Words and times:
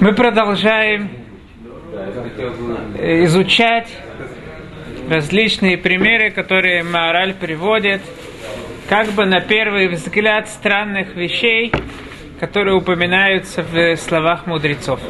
Мы 0.00 0.12
продолжаем 0.12 1.08
изучать 2.98 3.88
различные 5.08 5.78
примеры, 5.78 6.30
которые 6.30 6.82
Маораль 6.82 7.34
приводит, 7.34 8.02
как 8.88 9.08
бы 9.12 9.24
на 9.24 9.40
первый 9.40 9.88
взгляд 9.88 10.48
странных 10.48 11.14
вещей, 11.14 11.72
которые 12.40 12.76
упоминаются 12.76 13.62
в 13.62 13.96
словах 13.96 14.46
мудрецов. 14.46 15.00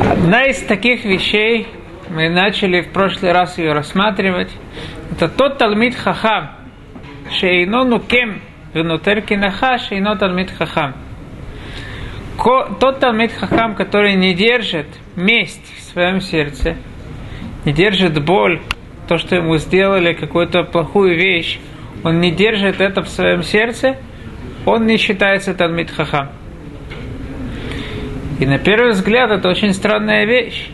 Одна 0.00 0.46
из 0.46 0.60
таких 0.62 1.04
вещей, 1.04 1.68
мы 2.08 2.28
начали 2.28 2.80
в 2.80 2.88
прошлый 2.92 3.32
раз 3.32 3.56
ее 3.56 3.72
рассматривать, 3.72 4.50
это 5.12 5.28
тот 5.28 5.58
Талмит 5.58 5.94
Хахам, 5.94 6.50
Шейно 7.30 7.84
Нукем, 8.72 8.74
Венутер 8.74 9.22
Кинаха, 9.22 9.78
Шейно 9.78 10.16
Талмит 10.16 10.50
Хахам. 10.50 10.94
Тот 12.80 13.00
Талмит 13.00 13.32
Хахам, 13.32 13.74
который 13.74 14.14
не 14.14 14.34
держит 14.34 14.86
месть 15.16 15.78
в 15.78 15.82
своем 15.92 16.20
сердце, 16.20 16.76
не 17.64 17.72
держит 17.72 18.22
боль, 18.24 18.60
то, 19.08 19.18
что 19.18 19.36
ему 19.36 19.56
сделали 19.58 20.12
какую-то 20.14 20.62
плохую 20.62 21.16
вещь, 21.16 21.58
он 22.04 22.20
не 22.20 22.30
держит 22.30 22.80
это 22.80 23.02
в 23.02 23.08
своем 23.08 23.42
сердце, 23.42 23.96
он 24.64 24.86
не 24.86 24.96
считается 24.96 25.54
Талмит 25.54 25.90
Хахам. 25.90 26.30
И 28.38 28.46
на 28.46 28.58
первый 28.58 28.92
взгляд 28.92 29.30
это 29.30 29.48
очень 29.48 29.74
странная 29.74 30.24
вещь. 30.24 30.70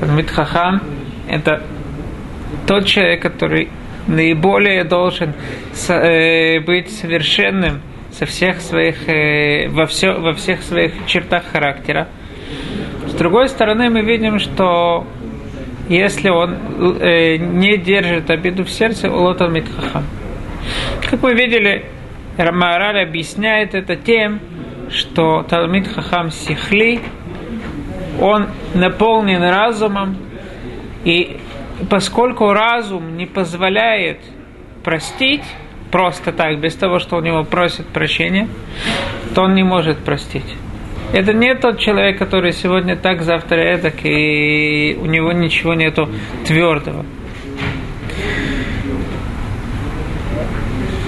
Талмит 0.00 0.30
Хахам– 0.30 0.82
это 1.28 1.62
тот 2.66 2.86
человек, 2.86 3.22
который 3.22 3.68
наиболее 4.06 4.84
должен 4.84 5.34
э, 5.88 6.60
быть 6.60 6.90
совершенным 6.90 7.80
со 8.10 8.26
всех 8.26 8.60
своих, 8.60 9.08
э, 9.08 9.68
во, 9.68 9.86
все, 9.86 10.12
во 10.12 10.34
всех 10.34 10.62
своих 10.62 10.92
чертах 11.06 11.44
характера. 11.52 12.08
С 13.06 13.12
другой 13.14 13.48
стороны, 13.48 13.90
мы 13.90 14.02
видим, 14.02 14.38
что 14.38 15.06
если 15.88 16.28
он 16.28 16.56
э, 17.00 17.36
не 17.36 17.76
держит 17.76 18.30
обиду 18.30 18.64
в 18.64 18.70
сердце, 18.70 19.10
улотал 19.10 19.50
митхахам. 19.50 20.04
Как 21.02 21.22
мы 21.22 21.34
видели, 21.34 21.84
Рамараль 22.36 23.02
объясняет 23.02 23.74
это 23.74 23.96
тем, 23.96 24.40
что 24.90 25.42
Талмит 25.48 25.88
Хахам 25.88 26.30
Сихли, 26.30 27.00
он 28.20 28.46
наполнен 28.74 29.42
разумом, 29.42 30.16
и 31.04 31.36
поскольку 31.90 32.52
разум 32.52 33.16
не 33.16 33.26
позволяет 33.26 34.18
простить 34.82 35.44
просто 35.90 36.32
так, 36.32 36.60
без 36.60 36.74
того, 36.74 36.98
что 36.98 37.16
у 37.16 37.20
него 37.20 37.44
просит 37.44 37.86
прощения, 37.86 38.48
то 39.34 39.42
он 39.42 39.54
не 39.54 39.62
может 39.62 39.98
простить. 39.98 40.56
Это 41.12 41.32
не 41.32 41.54
тот 41.54 41.78
человек, 41.78 42.18
который 42.18 42.52
сегодня 42.52 42.96
так, 42.96 43.22
завтра 43.22 43.56
эдак, 43.56 44.04
и 44.04 44.98
у 45.00 45.06
него 45.06 45.32
ничего 45.32 45.74
нету 45.74 46.08
твердого. 46.46 47.04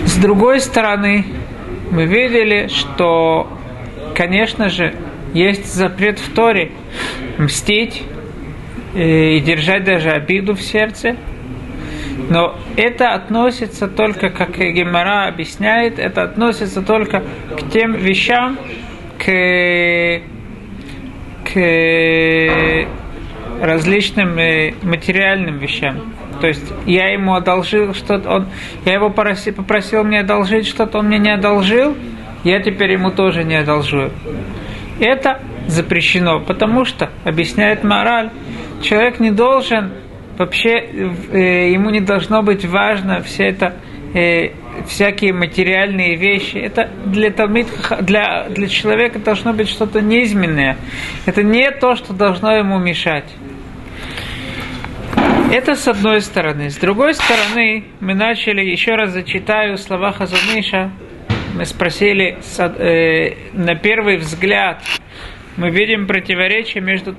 С 0.04 0.16
другой 0.18 0.60
стороны, 0.60 1.26
мы 1.90 2.06
видели, 2.06 2.68
что 2.68 3.48
конечно 4.16 4.68
же, 4.70 4.94
есть 5.34 5.72
запрет 5.72 6.18
в 6.18 6.34
Торе 6.34 6.72
мстить 7.38 8.02
и 8.96 9.40
держать 9.40 9.84
даже 9.84 10.10
обиду 10.10 10.54
в 10.54 10.62
сердце. 10.62 11.16
Но 12.30 12.58
это 12.76 13.12
относится 13.12 13.88
только, 13.88 14.30
как 14.30 14.58
Гемора 14.58 15.28
объясняет, 15.28 15.98
это 15.98 16.22
относится 16.22 16.82
только 16.82 17.20
к 17.20 17.70
тем 17.72 17.92
вещам, 17.92 18.58
к, 19.18 20.22
к 21.44 22.86
различным 23.60 24.38
э, 24.38 24.74
материальным 24.82 25.58
вещам. 25.58 26.14
То 26.40 26.48
есть 26.48 26.72
я 26.86 27.08
ему 27.12 27.34
одолжил 27.34 27.94
что-то, 27.94 28.30
он, 28.30 28.46
я 28.84 28.94
его 28.94 29.08
попросил, 29.08 29.54
попросил 29.54 30.04
мне 30.04 30.20
одолжить 30.20 30.66
что-то, 30.66 30.98
он 30.98 31.06
мне 31.06 31.18
не 31.18 31.30
одолжил, 31.30 31.96
я 32.44 32.60
теперь 32.60 32.92
ему 32.92 33.10
тоже 33.10 33.44
не 33.44 33.56
одолжу. 33.56 34.10
Это 35.00 35.40
запрещено, 35.66 36.40
потому 36.40 36.84
что, 36.84 37.10
объясняет 37.24 37.84
мораль, 37.84 38.30
человек 38.82 39.20
не 39.20 39.30
должен, 39.30 39.92
вообще 40.38 40.70
э, 40.70 41.70
ему 41.72 41.90
не 41.90 42.00
должно 42.00 42.42
быть 42.42 42.64
важно 42.64 43.22
все 43.22 43.48
это, 43.48 43.76
э, 44.14 44.50
всякие 44.86 45.32
материальные 45.32 46.16
вещи. 46.16 46.58
Это 46.58 46.90
для, 47.06 47.30
талмит, 47.30 47.66
для, 48.00 48.48
для 48.48 48.68
человека 48.68 49.18
должно 49.18 49.52
быть 49.52 49.68
что-то 49.68 50.00
неизменное. 50.00 50.76
Это 51.24 51.42
не 51.42 51.70
то, 51.70 51.96
что 51.96 52.12
должно 52.12 52.52
ему 52.52 52.78
мешать. 52.78 53.32
Это 55.52 55.76
с 55.76 55.86
одной 55.86 56.20
стороны. 56.22 56.70
С 56.70 56.76
другой 56.76 57.14
стороны, 57.14 57.84
мы 58.00 58.14
начали, 58.14 58.62
еще 58.62 58.96
раз 58.96 59.12
зачитаю 59.12 59.78
слова 59.78 60.12
Хазуниша, 60.12 60.90
мы 61.54 61.64
спросили 61.64 62.36
э, 62.58 63.34
на 63.54 63.76
первый 63.76 64.18
взгляд, 64.18 64.82
мы 65.56 65.70
видим 65.70 66.06
противоречие 66.06 66.82
между 66.82 67.14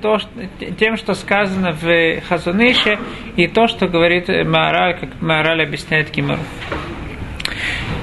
тем, 0.78 0.96
что 0.96 1.14
сказано 1.14 1.72
в 1.72 2.20
Хазуныше, 2.28 2.98
и 3.36 3.46
то, 3.46 3.66
что 3.66 3.88
говорит 3.88 4.28
Маораль, 4.28 4.98
как 4.98 5.20
Маораль 5.20 5.62
объясняет 5.62 6.10
Кимару. 6.10 6.40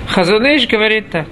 Хазуныш 0.08 0.68
говорит 0.68 1.10
так. 1.10 1.28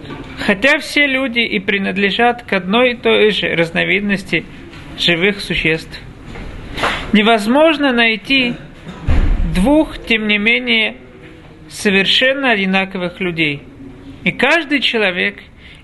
Хотя 0.45 0.79
все 0.79 1.05
люди 1.05 1.39
и 1.39 1.59
принадлежат 1.59 2.43
к 2.43 2.53
одной 2.53 2.93
и 2.93 2.95
той 2.95 3.31
же 3.31 3.53
разновидности 3.55 4.45
живых 4.97 5.39
существ, 5.41 6.01
невозможно 7.13 7.93
найти 7.93 8.55
двух, 9.53 9.99
тем 9.99 10.27
не 10.27 10.37
менее, 10.37 10.95
совершенно 11.69 12.51
одинаковых 12.51 13.19
людей– 13.19 13.61
и 14.23 14.31
каждый 14.31 14.79
человек 14.79 15.39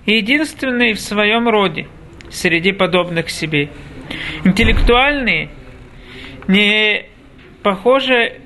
единственный 0.06 0.94
в 0.94 1.00
своем 1.00 1.48
роде 1.48 1.86
среди 2.30 2.72
подобных 2.72 3.30
себе. 3.30 3.70
Интеллектуальные, 4.44 5.50
не 6.48 7.06
похожие 7.62 8.40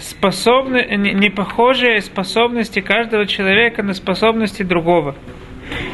способны, 0.00 0.84
не 0.96 1.30
похожие 1.30 2.00
способности 2.00 2.80
каждого 2.80 3.26
человека 3.26 3.82
на 3.82 3.94
способности 3.94 4.62
другого. 4.62 5.14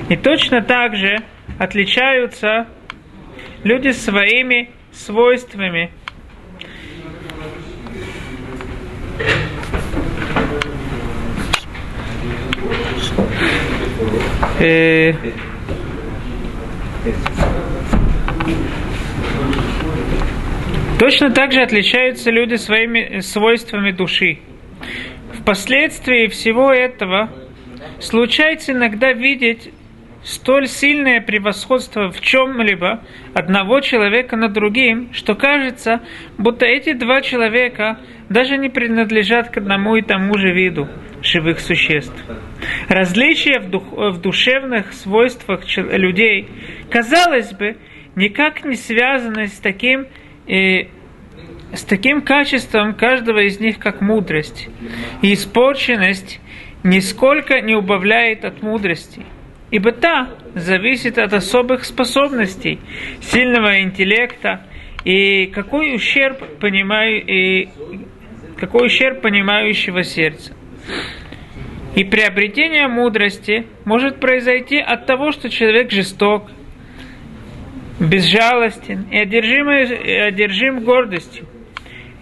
И 0.08 0.16
точно 0.16 0.62
так 0.62 0.96
же 0.96 1.18
отличаются 1.58 2.66
люди 3.64 3.90
своими 3.90 4.70
свойствами, 4.92 5.90
Э, 14.60 15.14
точно 20.98 21.30
так 21.30 21.52
же 21.52 21.62
отличаются 21.62 22.30
люди 22.30 22.56
своими 22.56 23.20
свойствами 23.20 23.90
души. 23.90 24.38
Впоследствии 25.32 26.26
всего 26.26 26.72
этого 26.72 27.30
случается 28.00 28.72
иногда 28.72 29.12
видеть 29.12 29.70
столь 30.22 30.68
сильное 30.68 31.20
превосходство 31.20 32.10
в 32.10 32.20
чем-либо 32.20 33.02
одного 33.34 33.80
человека 33.80 34.36
над 34.36 34.52
другим, 34.52 35.12
что 35.12 35.34
кажется, 35.34 36.00
будто 36.36 36.66
эти 36.66 36.92
два 36.92 37.22
человека 37.22 37.98
даже 38.28 38.58
не 38.58 38.68
принадлежат 38.68 39.50
к 39.50 39.56
одному 39.56 39.96
и 39.96 40.02
тому 40.02 40.36
же 40.36 40.52
виду 40.52 40.88
живых 41.22 41.60
существ. 41.60 42.14
Различия 42.90 43.60
в, 43.60 43.70
дух, 43.70 43.84
в 43.92 44.20
душевных 44.20 44.92
свойствах 44.94 45.60
людей, 45.76 46.48
казалось 46.90 47.52
бы, 47.52 47.76
никак 48.16 48.64
не 48.64 48.74
связаны 48.74 49.46
с 49.46 49.60
таким, 49.60 50.08
э, 50.48 50.88
с 51.72 51.84
таким 51.84 52.20
качеством 52.20 52.94
каждого 52.94 53.46
из 53.46 53.60
них, 53.60 53.78
как 53.78 54.00
мудрость. 54.00 54.68
И 55.22 55.32
испорченность 55.34 56.40
нисколько 56.82 57.60
не 57.60 57.76
убавляет 57.76 58.44
от 58.44 58.60
мудрости. 58.60 59.22
Ибо 59.70 59.92
та 59.92 60.30
зависит 60.56 61.16
от 61.16 61.32
особых 61.32 61.84
способностей, 61.84 62.80
сильного 63.20 63.82
интеллекта, 63.82 64.66
и 65.04 65.46
какой 65.46 65.94
ущерб, 65.94 66.58
понимаю, 66.58 67.22
и 67.24 67.68
какой 68.58 68.88
ущерб 68.88 69.20
понимающего 69.20 70.02
сердца. 70.02 70.54
И 71.94 72.04
приобретение 72.04 72.86
мудрости 72.86 73.66
может 73.84 74.20
произойти 74.20 74.78
от 74.78 75.06
того, 75.06 75.32
что 75.32 75.50
человек 75.50 75.90
жесток, 75.90 76.50
безжалостен 77.98 79.08
и 79.10 79.18
одержим, 79.18 79.70
и 79.70 80.12
одержим 80.12 80.84
гордостью, 80.84 81.46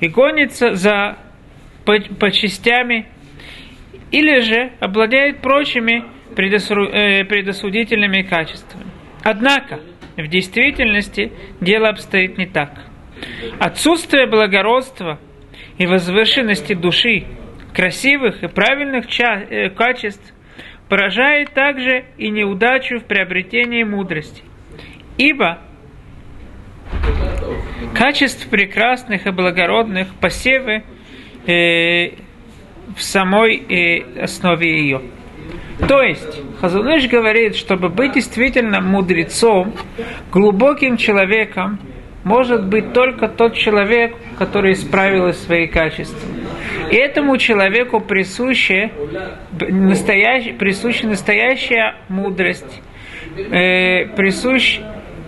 и 0.00 0.08
гонится 0.08 0.74
за 0.74 1.18
по, 1.84 1.98
по 2.18 2.30
частями, 2.30 3.06
или 4.10 4.40
же 4.40 4.72
обладает 4.80 5.40
прочими 5.40 6.04
э, 6.36 7.24
предосудительными 7.24 8.22
качествами. 8.22 8.86
Однако, 9.22 9.80
в 10.16 10.26
действительности 10.28 11.32
дело 11.60 11.88
обстоит 11.88 12.38
не 12.38 12.46
так. 12.46 12.80
Отсутствие 13.58 14.26
благородства 14.26 15.18
и 15.76 15.86
возвышенности 15.86 16.74
души, 16.74 17.24
красивых 17.78 18.42
и 18.42 18.48
правильных 18.48 19.06
э, 19.20 19.70
качеств 19.70 20.34
поражает 20.88 21.52
также 21.54 22.06
и 22.16 22.28
неудачу 22.28 22.98
в 22.98 23.04
приобретении 23.04 23.84
мудрости. 23.84 24.42
Ибо 25.16 25.60
качеств 27.94 28.48
прекрасных 28.50 29.28
и 29.28 29.30
благородных 29.30 30.12
посевы 30.16 30.82
э, 31.46 32.14
в 32.96 33.00
самой 33.00 33.58
э, 33.58 34.24
основе 34.24 34.82
ее. 34.82 35.00
То 35.86 36.02
есть, 36.02 36.42
Хазуныш 36.60 37.06
говорит, 37.06 37.54
чтобы 37.54 37.90
быть 37.90 38.14
действительно 38.14 38.80
мудрецом, 38.80 39.72
глубоким 40.32 40.96
человеком, 40.96 41.78
может 42.24 42.66
быть 42.66 42.92
только 42.92 43.28
тот 43.28 43.54
человек, 43.54 44.16
который 44.36 44.72
исправил 44.72 45.32
свои 45.32 45.68
качества. 45.68 46.28
Этому 46.90 47.36
человеку 47.36 48.00
присуща, 48.00 48.90
настоящая, 49.60 50.54
присуща 50.54 51.06
настоящая 51.06 51.96
мудрость, 52.08 52.82
э, 53.36 54.06
присущ 54.16 54.80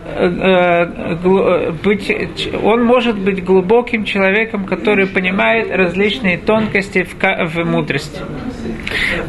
Э, 0.03 0.87
э, 1.23 1.73
быть, 1.73 2.49
он 2.62 2.85
может 2.85 3.19
быть 3.19 3.45
глубоким 3.45 4.05
человеком, 4.05 4.65
который 4.65 5.07
понимает 5.07 5.71
различные 5.71 6.39
тонкости 6.39 7.05
в, 7.05 7.15
в 7.15 7.65
мудрости. 7.65 8.21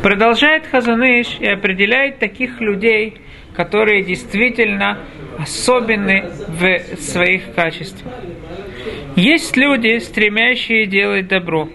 Продолжает 0.01 0.65
Хазаныш 0.67 1.37
и 1.39 1.47
определяет 1.47 2.19
таких 2.19 2.61
людей, 2.61 3.15
которые 3.53 4.03
действительно 4.03 4.99
особенны 5.37 6.25
в 6.47 7.01
своих 7.01 7.53
качествах. 7.53 8.13
Есть 9.15 9.57
люди, 9.57 9.99
стремящие 9.99 10.85
делать 10.85 11.27
добро. 11.27 11.67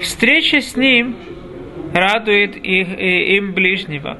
Встреча 0.00 0.60
с 0.60 0.76
ним 0.76 1.16
радует 1.92 2.56
их, 2.56 2.88
им 2.98 3.52
ближнего. 3.52 4.18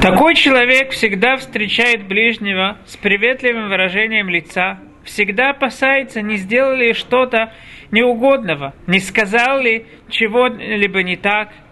Такой 0.00 0.34
человек 0.34 0.90
всегда 0.92 1.36
встречает 1.36 2.06
ближнего 2.06 2.78
с 2.86 2.96
приветливым 2.96 3.68
выражением 3.68 4.28
лица, 4.28 4.78
всегда 5.06 5.50
опасается, 5.50 6.20
не 6.20 6.36
сделали 6.36 6.92
что-то 6.92 7.52
неугодного, 7.90 8.74
не 8.86 9.00
сказал 9.00 9.60
ли 9.62 9.86
чего-либо 10.10 11.02
не 11.02 11.16
так– 11.16 11.52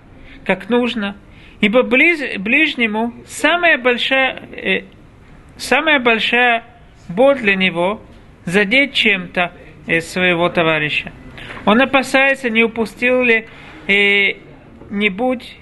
как 0.45 0.69
нужно, 0.69 1.17
ибо 1.61 1.83
близ, 1.83 2.21
ближнему 2.39 3.15
самая 3.27 3.79
большая, 3.79 4.43
э, 4.53 4.85
самая 5.57 5.99
большая 6.01 6.65
боль 7.09 7.39
для 7.39 7.57
него 7.57 8.03
задеть 8.45 8.95
чем-то 8.95 9.53
э, 9.87 10.01
своего 10.01 10.49
товарища. 10.49 11.13
Он 11.67 11.81
опасается, 11.81 12.51
не 12.51 12.63
упустил 12.63 13.23
ли 13.23 13.47
э, 13.89 14.37
нибудь 14.91 15.57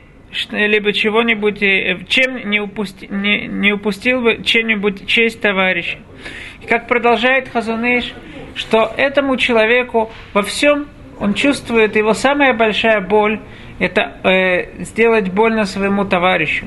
либо 0.50 0.92
чего-нибудь, 0.92 1.62
э, 1.62 1.98
чем 2.08 2.48
не, 2.48 2.60
упусти, 2.60 3.06
не, 3.08 3.46
не 3.46 3.72
упустил 3.72 4.22
бы 4.22 4.42
чем-нибудь 4.42 5.06
честь 5.06 5.40
товарища. 5.40 5.98
И 6.62 6.66
как 6.66 6.86
продолжает 6.86 7.48
Хазаныш, 7.48 8.14
что 8.54 8.92
этому 8.96 9.36
человеку 9.36 10.10
во 10.32 10.42
всем 10.42 10.86
он 11.18 11.34
чувствует 11.34 11.94
его 11.94 12.14
самая 12.14 12.52
большая 12.52 13.00
боль, 13.00 13.40
это 13.78 14.16
э, 14.24 14.82
сделать 14.82 15.32
больно 15.32 15.64
своему 15.66 16.04
товарищу. 16.04 16.66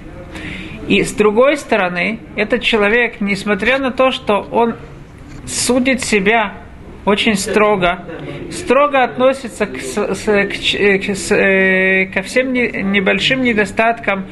И 0.88 1.04
с 1.04 1.14
другой 1.14 1.58
стороны, 1.58 2.20
этот 2.36 2.62
человек, 2.62 3.20
несмотря 3.20 3.80
на 3.80 3.92
то, 3.92 4.12
что 4.12 4.48
он 4.52 4.76
судит 5.46 6.02
себя 6.02 6.54
очень 7.06 7.36
строго, 7.36 8.06
строго 8.52 9.04
относится 9.04 9.66
к, 9.66 9.78
с, 9.78 9.96
к, 9.96 10.50
к, 10.52 11.32
э, 11.34 12.06
ко 12.08 12.22
всем 12.22 12.54
не, 12.54 12.68
небольшим 12.84 13.42
недостаткам 13.42 14.26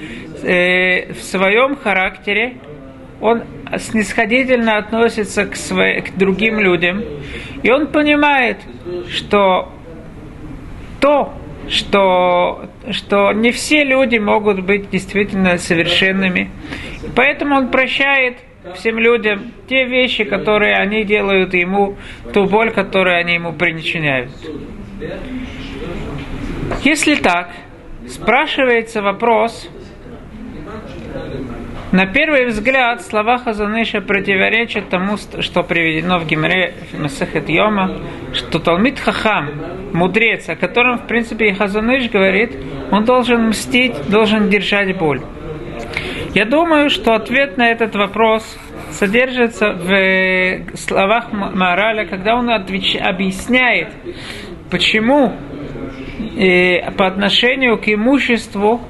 э, 0.43 1.11
в 1.11 1.21
своем 1.21 1.75
характере, 1.75 2.57
он 3.21 3.43
снисходительно 3.77 4.77
относится 4.77 5.45
к, 5.45 5.55
свои, 5.55 6.01
к 6.01 6.15
другим 6.15 6.59
людям, 6.59 7.03
и 7.61 7.71
он 7.71 7.87
понимает, 7.87 8.57
что 9.09 9.71
то, 10.99 11.33
что, 11.69 12.69
что 12.91 13.31
не 13.33 13.51
все 13.51 13.83
люди 13.83 14.17
могут 14.17 14.61
быть 14.61 14.89
действительно 14.89 15.57
совершенными. 15.57 16.51
Поэтому 17.15 17.55
он 17.55 17.69
прощает 17.69 18.37
всем 18.75 18.97
людям 18.97 19.51
те 19.67 19.85
вещи, 19.85 20.23
которые 20.23 20.75
они 20.75 21.03
делают 21.03 21.53
ему, 21.53 21.95
ту 22.33 22.45
боль, 22.45 22.71
которую 22.71 23.17
они 23.17 23.35
ему 23.35 23.53
причиняют. 23.53 24.31
Если 26.83 27.15
так, 27.15 27.49
спрашивается 28.07 29.01
вопрос, 29.01 29.69
на 31.93 32.07
первый 32.07 32.47
взгляд 32.47 33.03
слова 33.03 33.37
Хазаныша 33.37 34.01
противоречат 34.01 34.89
тому, 34.89 35.15
что 35.17 35.61
приведено 35.61 36.17
в 36.17 36.25
Гимре 36.25 36.73
Масахет 36.99 37.47
Йома, 37.47 37.99
что 38.33 38.57
Талмит 38.57 38.99
Хахам, 38.99 39.51
мудрец, 39.93 40.49
о 40.49 40.55
котором, 40.55 40.97
в 40.97 41.07
принципе, 41.07 41.49
и 41.49 41.53
Хазаныш 41.53 42.09
говорит, 42.09 42.51
он 42.89 43.05
должен 43.05 43.49
мстить, 43.49 43.93
должен 44.09 44.49
держать 44.49 44.97
боль. 44.97 45.21
Я 46.33 46.45
думаю, 46.45 46.89
что 46.89 47.13
ответ 47.13 47.57
на 47.57 47.69
этот 47.69 47.95
вопрос 47.95 48.43
содержится 48.89 49.73
в 49.73 50.75
словах 50.75 51.31
Мораля, 51.31 52.05
когда 52.05 52.35
он 52.35 52.49
отвеч... 52.49 52.97
объясняет, 52.99 53.89
почему 54.71 55.31
и 56.35 56.83
по 56.97 57.05
отношению 57.05 57.77
к 57.77 57.87
имуществу 57.87 58.81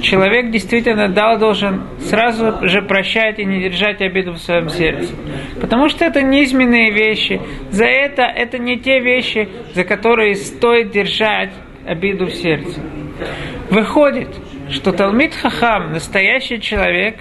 человек 0.00 0.50
действительно 0.50 1.08
дал, 1.08 1.38
должен 1.38 1.82
сразу 2.00 2.66
же 2.66 2.82
прощать 2.82 3.38
и 3.38 3.44
не 3.44 3.60
держать 3.60 4.00
обиду 4.00 4.32
в 4.32 4.38
своем 4.38 4.68
сердце. 4.68 5.14
Потому 5.60 5.88
что 5.88 6.04
это 6.04 6.22
низменные 6.22 6.90
вещи. 6.90 7.40
За 7.70 7.84
это 7.84 8.22
это 8.22 8.58
не 8.58 8.78
те 8.78 9.00
вещи, 9.00 9.48
за 9.74 9.84
которые 9.84 10.34
стоит 10.34 10.90
держать 10.90 11.52
обиду 11.86 12.26
в 12.26 12.34
сердце. 12.34 12.80
Выходит, 13.70 14.28
что 14.70 14.92
Талмит 14.92 15.34
Хахам, 15.34 15.92
настоящий 15.92 16.60
человек, 16.60 17.16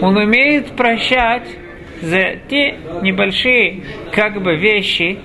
он 0.00 0.16
умеет 0.16 0.76
прощать 0.76 1.48
за 2.00 2.36
те 2.48 2.76
небольшие 3.02 3.82
как 4.12 4.42
бы 4.42 4.56
вещи, 4.56 5.18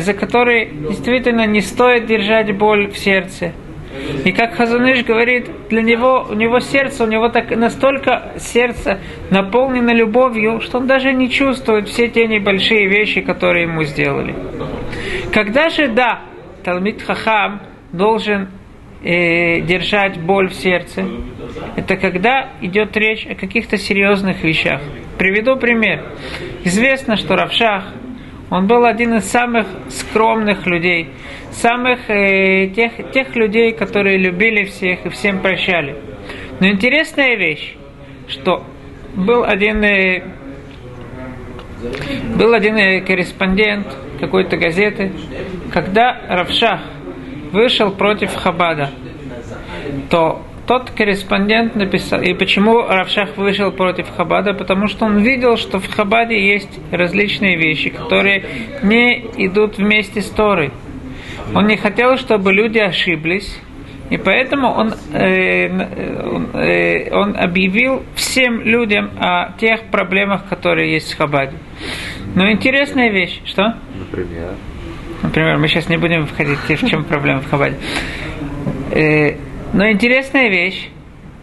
за 0.00 0.14
которые 0.14 0.66
действительно 0.66 1.46
не 1.46 1.60
стоит 1.60 2.06
держать 2.06 2.56
боль 2.56 2.90
в 2.90 2.98
сердце. 2.98 3.52
И 4.24 4.32
как 4.32 4.54
Хазаныш 4.54 5.04
говорит, 5.04 5.48
для 5.68 5.82
него, 5.82 6.26
у 6.28 6.34
него 6.34 6.60
сердце, 6.60 7.04
у 7.04 7.06
него 7.06 7.28
так 7.28 7.50
настолько 7.56 8.32
сердце 8.38 9.00
наполнено 9.30 9.90
любовью, 9.90 10.60
что 10.60 10.78
он 10.78 10.86
даже 10.86 11.12
не 11.12 11.30
чувствует 11.30 11.88
все 11.88 12.08
те 12.08 12.26
небольшие 12.26 12.88
вещи, 12.88 13.20
которые 13.20 13.64
ему 13.64 13.84
сделали. 13.84 14.34
Когда 15.32 15.68
же, 15.68 15.88
да, 15.88 16.20
Талмит 16.64 17.02
Хахам 17.02 17.62
должен 17.92 18.48
э, 19.02 19.60
держать 19.60 20.20
боль 20.20 20.48
в 20.48 20.54
сердце, 20.54 21.06
это 21.76 21.96
когда 21.96 22.50
идет 22.60 22.96
речь 22.96 23.26
о 23.26 23.34
каких-то 23.34 23.76
серьезных 23.76 24.42
вещах. 24.42 24.80
Приведу 25.18 25.56
пример. 25.56 26.04
Известно, 26.64 27.16
что 27.16 27.36
Равшах, 27.36 27.84
он 28.50 28.66
был 28.66 28.84
один 28.84 29.14
из 29.14 29.24
самых 29.24 29.66
скромных 29.88 30.66
людей, 30.66 31.10
самых 31.58 32.08
э, 32.08 32.68
тех, 32.68 33.10
тех 33.12 33.34
людей, 33.36 33.72
которые 33.72 34.18
любили 34.18 34.64
всех 34.64 35.06
и 35.06 35.08
всем 35.10 35.40
прощали. 35.40 35.96
Но 36.60 36.68
интересная 36.68 37.36
вещь, 37.36 37.76
что 38.28 38.64
был 39.14 39.44
один, 39.44 39.82
э, 39.82 40.22
был 42.36 42.52
один 42.54 42.76
э, 42.76 43.00
корреспондент 43.00 43.86
какой-то 44.20 44.56
газеты, 44.56 45.12
когда 45.72 46.20
Равшах 46.28 46.80
вышел 47.52 47.90
против 47.92 48.34
Хабада, 48.34 48.90
то 50.10 50.42
тот 50.66 50.90
корреспондент 50.90 51.76
написал, 51.76 52.20
и 52.20 52.34
почему 52.34 52.82
Равшах 52.82 53.36
вышел 53.38 53.72
против 53.72 54.06
Хабада, 54.14 54.52
потому 54.52 54.86
что 54.86 55.06
он 55.06 55.18
видел, 55.18 55.56
что 55.56 55.78
в 55.78 55.88
Хабаде 55.88 56.38
есть 56.38 56.68
различные 56.92 57.56
вещи, 57.56 57.88
которые 57.88 58.44
не 58.82 59.24
идут 59.38 59.78
вместе 59.78 60.20
с 60.20 60.28
Торой. 60.28 60.70
Он 61.54 61.66
не 61.66 61.76
хотел, 61.76 62.16
чтобы 62.16 62.52
люди 62.52 62.78
ошиблись, 62.78 63.58
и 64.10 64.16
поэтому 64.16 64.68
он, 64.68 64.94
э, 65.12 65.68
он, 66.26 66.48
э, 66.54 67.10
он 67.14 67.36
объявил 67.36 68.04
всем 68.14 68.62
людям 68.62 69.10
о 69.18 69.52
тех 69.58 69.84
проблемах, 69.84 70.48
которые 70.48 70.92
есть 70.92 71.12
в 71.12 71.18
Хабаде. 71.18 71.56
Но 72.34 72.50
интересная 72.50 73.10
вещь, 73.10 73.40
что? 73.44 73.74
Например? 73.98 74.50
Например, 75.22 75.58
мы 75.58 75.68
сейчас 75.68 75.88
не 75.88 75.96
будем 75.96 76.26
входить 76.26 76.58
в 76.58 76.88
чем 76.88 77.04
проблема 77.04 77.40
в 77.40 77.50
Хабаде. 77.50 77.76
Э, 78.92 79.36
но 79.72 79.90
интересная 79.90 80.48
вещь, 80.48 80.88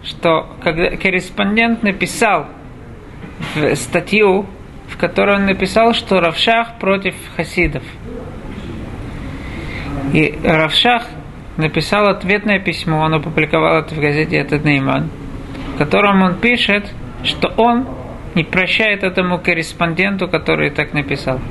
что 0.04 0.56
когда 0.64 0.96
корреспондент 0.98 1.84
написал 1.84 2.48
статью, 3.76 4.46
в 4.88 4.98
которой 4.98 5.36
он 5.36 5.46
написал, 5.46 5.94
что 5.94 6.20
Равшах 6.20 6.80
против 6.80 7.16
хасидов. 7.36 7.84
И 10.16 10.34
Равшах 10.46 11.04
написал 11.58 12.08
ответное 12.08 12.58
письмо, 12.60 13.00
он 13.00 13.16
опубликовал 13.16 13.80
это 13.80 13.94
в 13.94 14.00
газете 14.00 14.38
«Этот 14.38 14.64
Нейман», 14.64 15.10
в 15.74 15.78
котором 15.78 16.22
он 16.22 16.36
пишет, 16.36 16.90
что 17.26 17.50
он 17.58 17.86
не 18.34 18.46
прощает 18.46 19.04
этому 19.04 19.40
корреспонденту, 19.40 20.30
который 20.30 20.70
так 20.70 20.94
написал. 20.94 21.42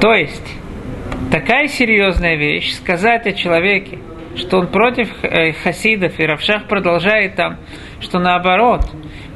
То 0.00 0.12
есть, 0.12 0.46
такая 1.32 1.66
серьезная 1.66 2.36
вещь, 2.36 2.74
сказать 2.74 3.26
о 3.26 3.32
человеке, 3.32 3.98
что 4.36 4.60
он 4.60 4.68
против 4.68 5.08
э, 5.24 5.54
хасидов, 5.54 6.20
и 6.20 6.24
Равшах 6.24 6.68
продолжает 6.68 7.34
там, 7.34 7.56
что 7.98 8.20
наоборот, 8.20 8.82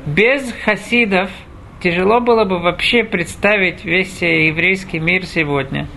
без 0.07 0.55
хасидов– 0.65 1.29
тяжело 1.81 2.21
было 2.21 2.45
бы 2.45 2.59
вообще 2.59 3.05
представить 3.05 3.85
весь 3.85 4.23
э, 4.23 4.49
еврейский 4.49 4.99
мир 4.99 5.25
сегодня. 5.27 5.89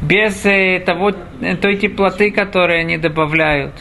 Без 0.00 0.44
э, 0.44 0.80
того, 0.80 1.12
э, 1.40 1.56
той 1.56 1.76
теплоты, 1.76 2.30
которую 2.30 2.80
они 2.80 2.98
добавляют. 2.98 3.72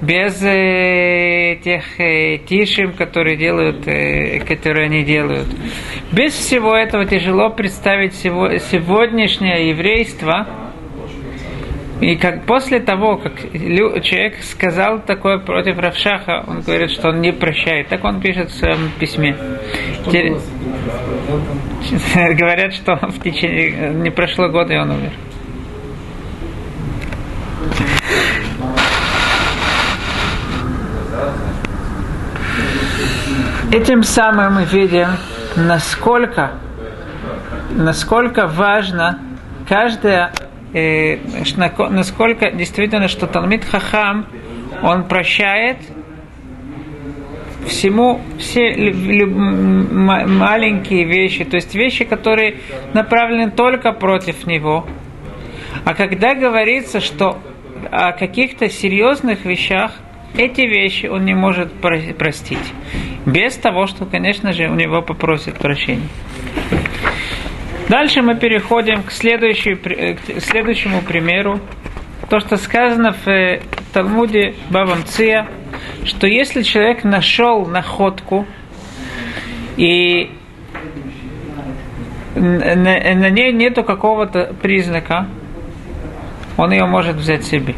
Без 0.00 0.38
тех 0.40 1.84
тишим, 1.96 2.94
которые 2.94 3.36
делают, 3.36 3.84
которые 4.44 4.86
они 4.86 5.04
делают. 5.04 5.46
Без 6.10 6.32
всего 6.32 6.74
этого 6.74 7.06
тяжело 7.06 7.48
представить 7.50 8.14
сегодняшнее 8.14 9.68
еврейство, 9.70 10.62
и 12.02 12.16
как 12.16 12.46
после 12.46 12.80
того, 12.80 13.16
как 13.16 13.40
человек 13.52 14.42
сказал 14.42 14.98
такое 14.98 15.38
против 15.38 15.78
Равшаха, 15.78 16.44
он 16.48 16.62
говорит, 16.62 16.90
что 16.90 17.10
он 17.10 17.20
не 17.20 17.32
прощает. 17.32 17.90
Так 17.90 18.02
он 18.02 18.20
пишет 18.20 18.50
в 18.50 18.54
своем 18.56 18.90
письме. 18.98 19.36
Говорят, 22.14 22.74
что 22.74 22.96
в 22.96 23.22
течение 23.22 23.94
не 23.94 24.10
прошло 24.10 24.48
года, 24.48 24.74
и 24.74 24.78
он 24.78 24.90
умер. 24.90 25.12
Этим 33.72 34.02
самым 34.02 34.56
мы 34.56 34.64
видим, 34.64 35.06
насколько, 35.56 36.50
насколько 37.70 38.46
важно 38.46 39.18
каждая 39.66 40.30
э, 40.74 41.16
насколько 41.88 42.50
действительно, 42.50 43.08
что 43.08 43.26
Талмит 43.26 43.64
Хахам, 43.64 44.26
он 44.82 45.04
прощает 45.04 45.78
всему 47.66 48.20
все 48.38 48.92
маленькие 49.92 51.04
вещи, 51.04 51.44
то 51.44 51.56
есть 51.56 51.74
вещи, 51.74 52.04
которые 52.04 52.56
направлены 52.92 53.50
только 53.50 53.92
против 53.92 54.46
него. 54.46 54.86
А 55.84 55.94
когда 55.94 56.34
говорится, 56.34 57.00
что 57.00 57.38
о 57.90 58.12
каких-то 58.12 58.68
серьезных 58.68 59.44
вещах, 59.44 59.92
эти 60.36 60.62
вещи 60.62 61.06
он 61.06 61.24
не 61.24 61.34
может 61.34 61.72
простить. 61.72 62.72
Без 63.26 63.56
того, 63.56 63.86
что, 63.86 64.06
конечно 64.06 64.52
же, 64.52 64.68
у 64.68 64.74
него 64.74 65.02
попросят 65.02 65.58
прощения. 65.58 66.08
Дальше 67.88 68.22
мы 68.22 68.36
переходим 68.36 69.02
к, 69.02 69.08
к 69.08 69.12
следующему 69.12 71.02
примеру. 71.02 71.60
То, 72.30 72.40
что 72.40 72.56
сказано 72.56 73.12
в 73.12 73.28
э, 73.28 73.60
Талмуде 73.92 74.54
Бабам 74.70 75.04
Ция, 75.04 75.48
что 76.04 76.26
если 76.26 76.62
человек 76.62 77.04
нашел 77.04 77.66
находку 77.66 78.46
и 79.76 80.30
на, 82.34 82.74
на 82.74 83.30
ней 83.30 83.52
нету 83.52 83.84
какого-то 83.84 84.54
признака, 84.60 85.28
он 86.56 86.72
ее 86.72 86.86
может 86.86 87.16
взять 87.16 87.44
себе. 87.44 87.74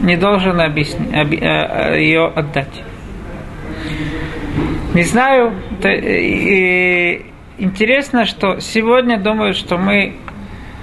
Не 0.00 0.16
должен 0.16 0.60
объяснить, 0.60 1.12
об, 1.14 1.32
э, 1.32 2.00
ее 2.00 2.26
отдать. 2.26 2.82
Не 4.94 5.02
знаю, 5.02 5.52
то, 5.80 5.88
и, 5.88 7.26
интересно, 7.58 8.24
что 8.24 8.60
сегодня 8.60 9.18
думают, 9.18 9.56
что 9.56 9.76
мы 9.76 10.14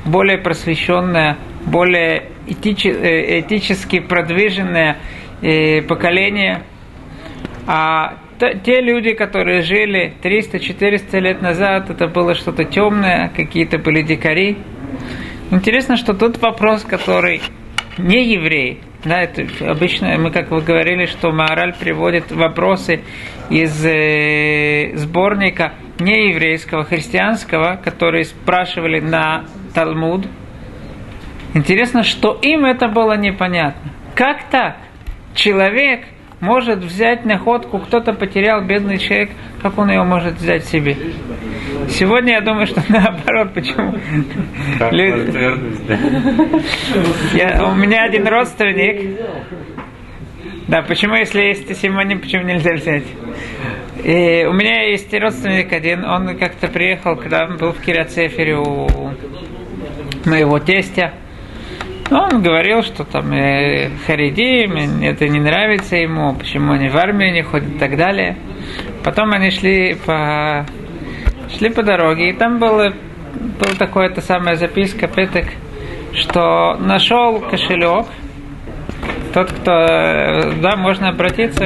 более 0.05 0.37
просвещенное, 0.37 1.37
более 1.65 2.29
этичи, 2.47 2.87
э, 2.87 3.39
этически 3.41 3.99
продвиженное 3.99 4.97
э, 5.41 5.81
поколение, 5.81 6.63
а 7.73 8.17
те 8.65 8.81
люди, 8.81 9.13
которые 9.13 9.61
жили 9.61 10.13
300-400 10.21 11.19
лет 11.21 11.41
назад, 11.41 11.89
это 11.89 12.07
было 12.07 12.33
что-то 12.33 12.65
темное, 12.65 13.31
какие-то 13.33 13.77
были 13.77 14.01
дикари. 14.01 14.57
Интересно, 15.51 15.95
что 15.95 16.13
тут 16.13 16.41
вопрос, 16.41 16.83
который 16.83 17.41
не 17.97 18.33
еврей, 18.33 18.81
да, 19.05 19.21
это 19.21 19.45
обычно 19.71 20.17
мы, 20.17 20.31
как 20.31 20.51
вы 20.51 20.59
говорили, 20.59 21.05
что 21.05 21.31
Маораль 21.31 21.73
приводит 21.73 22.29
вопросы 22.33 23.03
из 23.49 23.85
э, 23.85 24.97
сборника 24.97 25.75
нееврейского, 25.97 26.83
христианского, 26.83 27.79
которые 27.81 28.25
спрашивали 28.25 28.99
на 28.99 29.45
Талмуд. 29.73 30.25
Интересно, 31.53 32.03
что 32.03 32.37
им 32.41 32.65
это 32.65 32.89
было 32.89 33.15
непонятно. 33.15 33.93
Как 34.13 34.49
так? 34.49 34.75
Человек 35.35 36.01
может 36.41 36.79
взять 36.79 37.23
находку, 37.23 37.79
кто-то 37.79 38.13
потерял, 38.13 38.61
бедный 38.63 38.97
человек, 38.97 39.29
как 39.61 39.77
он 39.77 39.89
ее 39.89 40.03
может 40.03 40.33
взять 40.33 40.65
себе? 40.65 40.97
Сегодня 41.87 42.33
я 42.33 42.41
думаю, 42.41 42.67
что 42.67 42.83
наоборот, 42.89 43.53
почему? 43.53 43.95
Я, 47.33 47.67
у 47.67 47.75
меня 47.75 48.03
один 48.03 48.27
родственник. 48.27 49.19
Да, 50.67 50.81
почему, 50.81 51.15
если 51.15 51.41
есть 51.41 51.79
симоним, 51.79 52.19
почему 52.19 52.43
нельзя 52.43 52.73
взять? 52.73 53.03
И 54.03 54.45
у 54.49 54.53
меня 54.53 54.89
есть 54.89 55.13
родственник 55.13 55.71
один, 55.73 56.05
он 56.05 56.35
как-то 56.37 56.67
приехал, 56.67 57.15
когда 57.15 57.45
был 57.45 57.73
в 57.73 57.81
Кирацефере 57.81 58.57
у 58.57 58.87
моего 60.25 60.59
тестя. 60.59 61.13
Он 62.11 62.41
говорил, 62.41 62.83
что 62.83 63.05
там 63.05 63.31
э, 63.31 63.89
хариди, 64.05 64.69
это 65.05 65.29
не 65.29 65.39
нравится 65.39 65.95
ему, 65.95 66.35
почему 66.35 66.73
они 66.73 66.89
в 66.89 66.97
армию 66.97 67.31
не 67.31 67.41
ходят 67.41 67.69
и 67.69 67.79
так 67.79 67.95
далее. 67.95 68.35
Потом 69.01 69.31
они 69.31 69.49
шли 69.49 69.95
по, 70.05 70.65
шли 71.57 71.69
по 71.69 71.83
дороге, 71.83 72.31
и 72.31 72.33
там 72.33 72.59
было, 72.59 72.93
была 73.33 73.75
такая-то 73.79 74.19
самая 74.19 74.57
записка, 74.57 75.07
петек, 75.07 75.45
что 76.13 76.75
нашел 76.81 77.39
кошелек, 77.39 78.07
тот, 79.33 79.49
кто, 79.49 79.71
да, 80.61 80.75
можно 80.75 81.09
обратиться, 81.09 81.65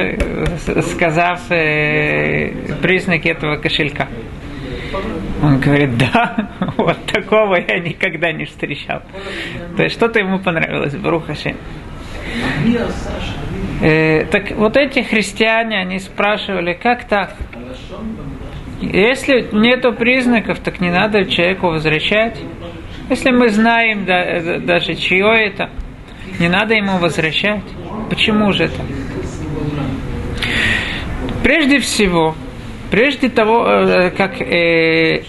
сказав 0.92 1.50
э, 1.50 2.52
признаки 2.80 3.26
этого 3.26 3.56
кошелька. 3.56 4.06
Он 5.42 5.60
говорит, 5.60 5.98
да, 5.98 6.50
вот 6.76 7.04
такого 7.06 7.56
я 7.56 7.78
никогда 7.78 8.32
не 8.32 8.44
встречал. 8.44 9.02
То 9.76 9.84
есть 9.84 9.96
что-то 9.96 10.18
ему 10.18 10.38
понравилось, 10.38 10.94
Барухаши. 10.94 11.56
Э, 13.82 14.24
так 14.24 14.52
вот 14.52 14.76
эти 14.76 15.00
христиане, 15.00 15.78
они 15.78 15.98
спрашивали, 15.98 16.72
как 16.72 17.04
так? 17.04 17.34
Если 18.80 19.48
нету 19.52 19.92
признаков, 19.92 20.58
так 20.60 20.80
не 20.80 20.90
надо 20.90 21.24
человеку 21.26 21.68
возвращать. 21.68 22.38
Если 23.08 23.30
мы 23.30 23.50
знаем 23.50 24.04
да, 24.04 24.58
даже 24.58 24.94
чье 24.94 25.26
это, 25.26 25.70
не 26.40 26.48
надо 26.48 26.74
ему 26.74 26.98
возвращать. 26.98 27.62
Почему 28.10 28.52
же 28.52 28.64
это? 28.64 28.80
Прежде 31.42 31.78
всего, 31.78 32.34
прежде 32.90 33.28
того, 33.28 33.66
э, 33.66 34.10
как 34.10 34.40
э, 34.40 35.22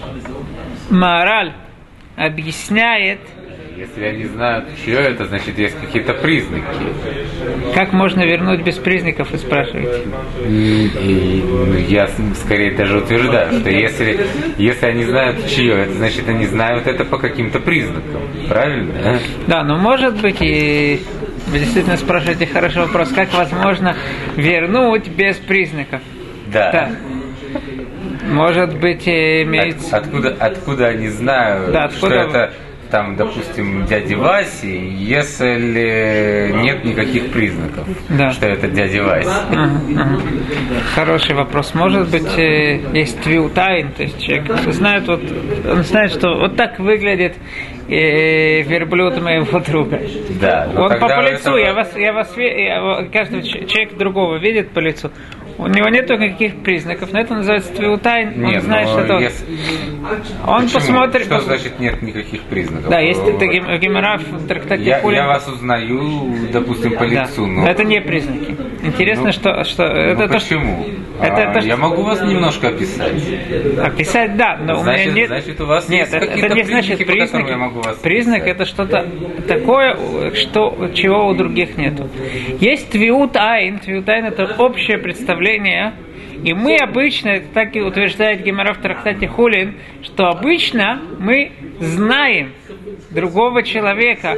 Маораль 0.89 1.53
объясняет 2.15 3.19
Если 3.77 4.03
они 4.03 4.23
знают, 4.25 4.65
чье 4.83 4.95
это, 4.95 5.25
значит, 5.25 5.59
есть 5.59 5.79
какие-то 5.79 6.13
признаки. 6.15 6.63
Как 7.75 7.93
можно 7.93 8.23
вернуть 8.23 8.63
без 8.63 8.75
признаков, 8.77 9.29
вы 9.31 9.37
спрашиваете? 9.37 10.09
И, 10.47 10.87
и, 10.87 11.43
ну, 11.43 11.77
я 11.77 12.07
скорее 12.35 12.75
даже 12.75 12.97
утверждаю, 12.97 13.51
что 13.59 13.69
если, 13.69 14.19
если 14.57 14.85
они 14.87 15.03
знают, 15.03 15.47
чье 15.47 15.73
это, 15.83 15.93
значит, 15.93 16.27
они 16.27 16.47
знают 16.47 16.87
это 16.87 17.05
по 17.05 17.19
каким-то 17.19 17.59
признакам. 17.59 18.23
Правильно? 18.49 19.19
Да, 19.45 19.63
но 19.63 19.77
может 19.77 20.19
быть 20.21 20.41
и 20.41 21.01
вы 21.47 21.59
действительно 21.59 21.97
спрашиваете 21.97 22.47
хороший 22.47 22.81
вопрос, 22.81 23.09
как 23.09 23.33
возможно 23.33 23.95
вернуть 24.35 25.07
без 25.07 25.37
признаков? 25.37 26.01
Да. 26.51 26.71
Да. 26.71 26.89
Может 28.27 28.77
быть, 28.79 29.07
и 29.07 29.43
имеется... 29.43 29.97
От- 29.97 30.03
откуда, 30.05 30.35
откуда 30.39 30.87
они 30.87 31.07
знают, 31.09 31.71
Да, 31.71 31.89
что 31.89 32.07
откуда- 32.07 32.15
это 32.21 32.53
там, 32.89 33.17
допустим, 33.17 33.85
дяди 33.85 34.13
Васи, 34.13 34.77
если 34.97 36.51
нет 36.63 36.85
никаких 36.85 37.31
признаков, 37.33 37.85
Да. 38.09 38.31
что 38.31 38.45
это 38.47 38.69
дядя 38.69 39.03
Вася. 39.03 39.29
Ага, 39.51 39.81
ага. 39.93 40.21
Хороший 40.95 41.35
вопрос. 41.35 41.73
Может 41.73 42.09
быть, 42.09 42.37
э, 42.37 42.79
есть 42.93 43.19
твилтайн, 43.21 43.91
то 43.91 44.03
есть 44.03 44.21
человек 44.21 44.57
знает, 44.71 45.05
вот, 45.07 45.21
он 45.69 45.83
знает, 45.83 46.11
что 46.11 46.35
вот 46.37 46.55
так 46.55 46.79
выглядит 46.79 47.35
э, 47.89 48.61
верблюд 48.61 49.21
моего 49.21 49.59
друга. 49.59 49.99
Да, 50.39 50.69
Он 50.73 50.87
по, 50.97 51.21
лицу, 51.29 51.49
это- 51.51 51.57
я 51.57 51.73
вас, 51.73 51.91
я 51.95 52.13
вас, 52.13 52.33
я 52.37 53.05
каждый 53.11 53.43
человек 53.43 53.97
другого 53.97 54.37
видит 54.37 54.69
по 54.71 54.79
лицу. 54.79 55.11
У 55.59 55.65
него 55.67 55.89
нет 55.89 56.07
никаких 56.09 56.57
признаков, 56.61 57.11
но 57.11 57.19
это 57.19 57.33
называется 57.33 57.73
твилтайн. 57.73 58.29
Он 58.45 58.51
Нет, 58.51 58.63
знает, 58.63 58.87
что 58.89 58.99
это. 59.01 59.13
если- 59.17 59.45
Он 60.45 60.61
Почему? 60.63 60.73
посмотрит. 60.79 61.25
Что 61.25 61.39
значит 61.41 61.79
нет 61.79 62.01
никаких 62.03 62.43
признаков? 62.43 62.89
Да, 62.89 62.99
есть 62.99 63.23
это 63.27 63.45
гем- 63.47 63.79
гемора 63.79 64.17
в 64.19 64.47
трактате 64.47 64.83
Я, 64.83 64.99
Хулин. 64.99 65.17
я 65.17 65.27
вас 65.27 65.47
узнаю, 65.47 66.31
допустим, 66.53 66.91
по 66.93 67.07
Да. 67.07 67.23
лицу, 67.23 67.47
но... 67.47 67.63
Но 67.63 67.67
это 67.69 67.83
не 67.83 67.99
признаки. 68.01 68.55
Интересно, 68.83 69.25
Ну, 69.25 69.31
что, 69.31 69.63
что 69.63 69.83
Ну, 69.87 69.89
это 69.93 70.27
то, 70.27 70.39
что- 70.39 70.55
почему? 70.55 70.85
это 71.21 71.49
А, 71.49 71.53
то, 71.53 71.59
что- 71.61 71.67
Я 71.69 71.77
могу 71.77 72.03
вас 72.03 72.21
немножко 72.21 72.67
описать. 72.67 73.13
Описать, 73.83 74.37
да, 74.37 74.57
но 74.61 74.75
Значит- 74.75 75.07
у 75.07 75.09
меня 75.11 75.21
нет. 75.21 75.27
значит, 75.29 75.59
у 75.61 75.65
вас 75.65 75.89
нет, 75.89 76.01
есть 76.01 76.13
это, 76.13 76.25
это 76.25 76.55
не 76.55 76.63
значит 76.63 76.97
признаки. 77.05 77.49
я 77.49 77.57
могу 77.57 77.81
вас 77.81 77.97
Признак 77.97 78.43
описать. 78.43 78.55
это 78.55 78.65
что-то 78.65 79.07
такое, 79.47 79.97
что 80.35 80.91
чего 80.93 81.27
у 81.29 81.33
других 81.33 81.77
нету. 81.77 82.07
Есть 82.59 82.91
твиут 82.91 83.35
айн. 83.35 83.79
Твиут 83.79 84.07
айн 84.07 84.25
это 84.25 84.55
общее 84.59 84.99
представление. 84.99 85.46
И 86.43 86.53
мы 86.53 86.75
обычно, 86.77 87.29
это 87.29 87.47
так 87.53 87.75
и 87.75 87.81
утверждает 87.81 88.43
Гемора 88.43 88.73
в 88.73 88.77
трактате 88.77 89.27
Хулин, 89.27 89.75
что 90.03 90.27
обычно 90.27 91.01
мы 91.19 91.51
знаем 91.79 92.53
другого 93.09 93.63
человека 93.63 94.37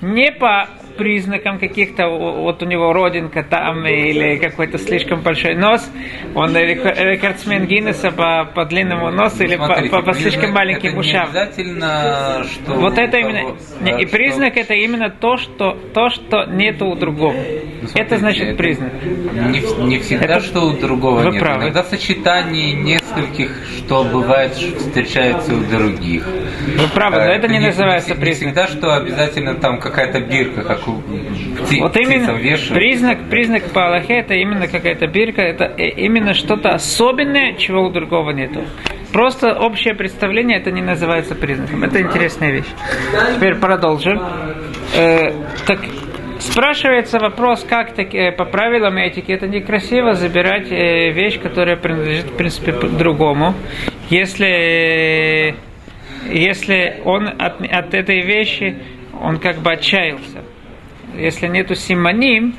не 0.00 0.30
по 0.32 0.68
признакам 0.96 1.58
каких-то, 1.58 2.08
вот 2.08 2.62
у 2.62 2.66
него 2.66 2.92
родинка 2.92 3.42
там, 3.42 3.86
или 3.86 4.36
какой-то 4.36 4.78
слишком 4.78 5.20
большой 5.22 5.54
нос, 5.54 5.90
он 6.34 6.56
рек- 6.56 6.84
рекордсмен 6.98 7.66
Гиннесса 7.66 8.10
по, 8.10 8.44
по 8.54 8.64
длинному 8.64 9.10
носу 9.10 9.44
или 9.44 9.56
по, 9.56 9.66
Смотрите, 9.66 9.90
по- 9.90 10.02
по 10.02 10.12
слишком 10.14 10.52
маленьким 10.52 10.90
это 10.90 10.94
не 10.94 11.00
ушам. 11.00 11.24
обязательно, 11.28 12.44
что... 12.44 12.72
Вот 12.74 12.98
это 12.98 13.18
именно, 13.18 13.40
того- 13.40 13.56
не, 13.80 13.90
да, 13.92 13.98
и 13.98 14.06
что- 14.06 14.16
признак 14.16 14.56
это 14.56 14.74
именно 14.74 15.10
то, 15.10 15.36
что 15.36 15.78
то, 15.94 16.10
что 16.10 16.44
нету 16.46 16.86
у 16.86 16.94
другого. 16.96 17.34
Ну, 17.34 17.88
смотрите, 17.88 18.00
это 18.02 18.16
значит 18.18 18.42
это 18.48 18.56
признак. 18.56 18.92
Не, 19.02 19.86
не 19.86 19.98
всегда, 19.98 20.36
Это- 20.36 20.40
что 20.44 20.60
у 20.66 20.72
другого 20.76 21.20
Вы 21.20 21.30
нет. 21.32 21.40
правы. 21.40 21.64
Иногда 21.64 21.82
в 21.82 21.86
сочетании 21.86 22.72
нескольких, 22.74 23.50
что 23.78 24.04
бывает, 24.04 24.52
встречается 24.54 25.54
у 25.54 25.60
других. 25.60 26.26
Вы 26.26 26.88
правы, 26.94 27.16
но 27.16 27.22
Э, 27.32 27.36
это 27.36 27.48
не 27.48 27.58
называется 27.58 28.14
не 28.14 28.20
признак. 28.20 28.50
всегда, 28.54 28.66
что 28.66 28.94
обязательно 28.94 29.54
там 29.54 29.78
какая-то 29.78 30.20
бирка, 30.20 30.62
как 30.62 30.79
у 30.88 30.92
пти- 31.00 31.80
Вот 31.80 31.96
именно 31.96 32.32
вешают. 32.32 32.74
признак, 32.74 33.18
признак 33.30 33.64
по 33.72 33.86
Аллахе 33.86 34.14
это 34.14 34.34
именно 34.34 34.66
какая-то 34.66 35.06
бирка, 35.06 35.42
это 35.42 35.64
э, 35.76 35.88
именно 35.90 36.34
что-то 36.34 36.70
особенное, 36.70 37.54
чего 37.54 37.82
у 37.86 37.90
другого 37.90 38.30
нету. 38.30 38.64
Просто 39.12 39.52
общее 39.58 39.94
представление 39.94 40.58
это 40.58 40.70
не 40.70 40.82
называется 40.82 41.34
признаком. 41.34 41.82
Это 41.82 42.00
интересная 42.00 42.52
вещь. 42.52 42.68
Теперь 43.36 43.56
продолжим. 43.56 44.20
Э, 44.96 45.32
так 45.66 45.80
спрашивается 46.38 47.18
вопрос, 47.18 47.64
как 47.68 47.92
так, 47.94 48.14
э, 48.14 48.32
по 48.32 48.44
правилам 48.44 48.96
этики 48.96 49.32
это 49.32 49.46
некрасиво 49.46 50.14
забирать 50.14 50.70
э, 50.70 51.10
вещь, 51.10 51.38
которая 51.40 51.76
принадлежит 51.76 52.26
в 52.26 52.36
принципе 52.36 52.72
другому, 52.72 53.54
если 54.08 55.54
если 56.30 57.00
он 57.04 57.28
от, 57.28 57.60
от 57.62 57.94
этой 57.94 58.20
вещи 58.22 58.76
он 59.20 59.38
как 59.38 59.56
бы 59.58 59.72
отчаялся. 59.72 60.39
Если 61.16 61.46
нету 61.48 61.74
симоним, 61.74 62.54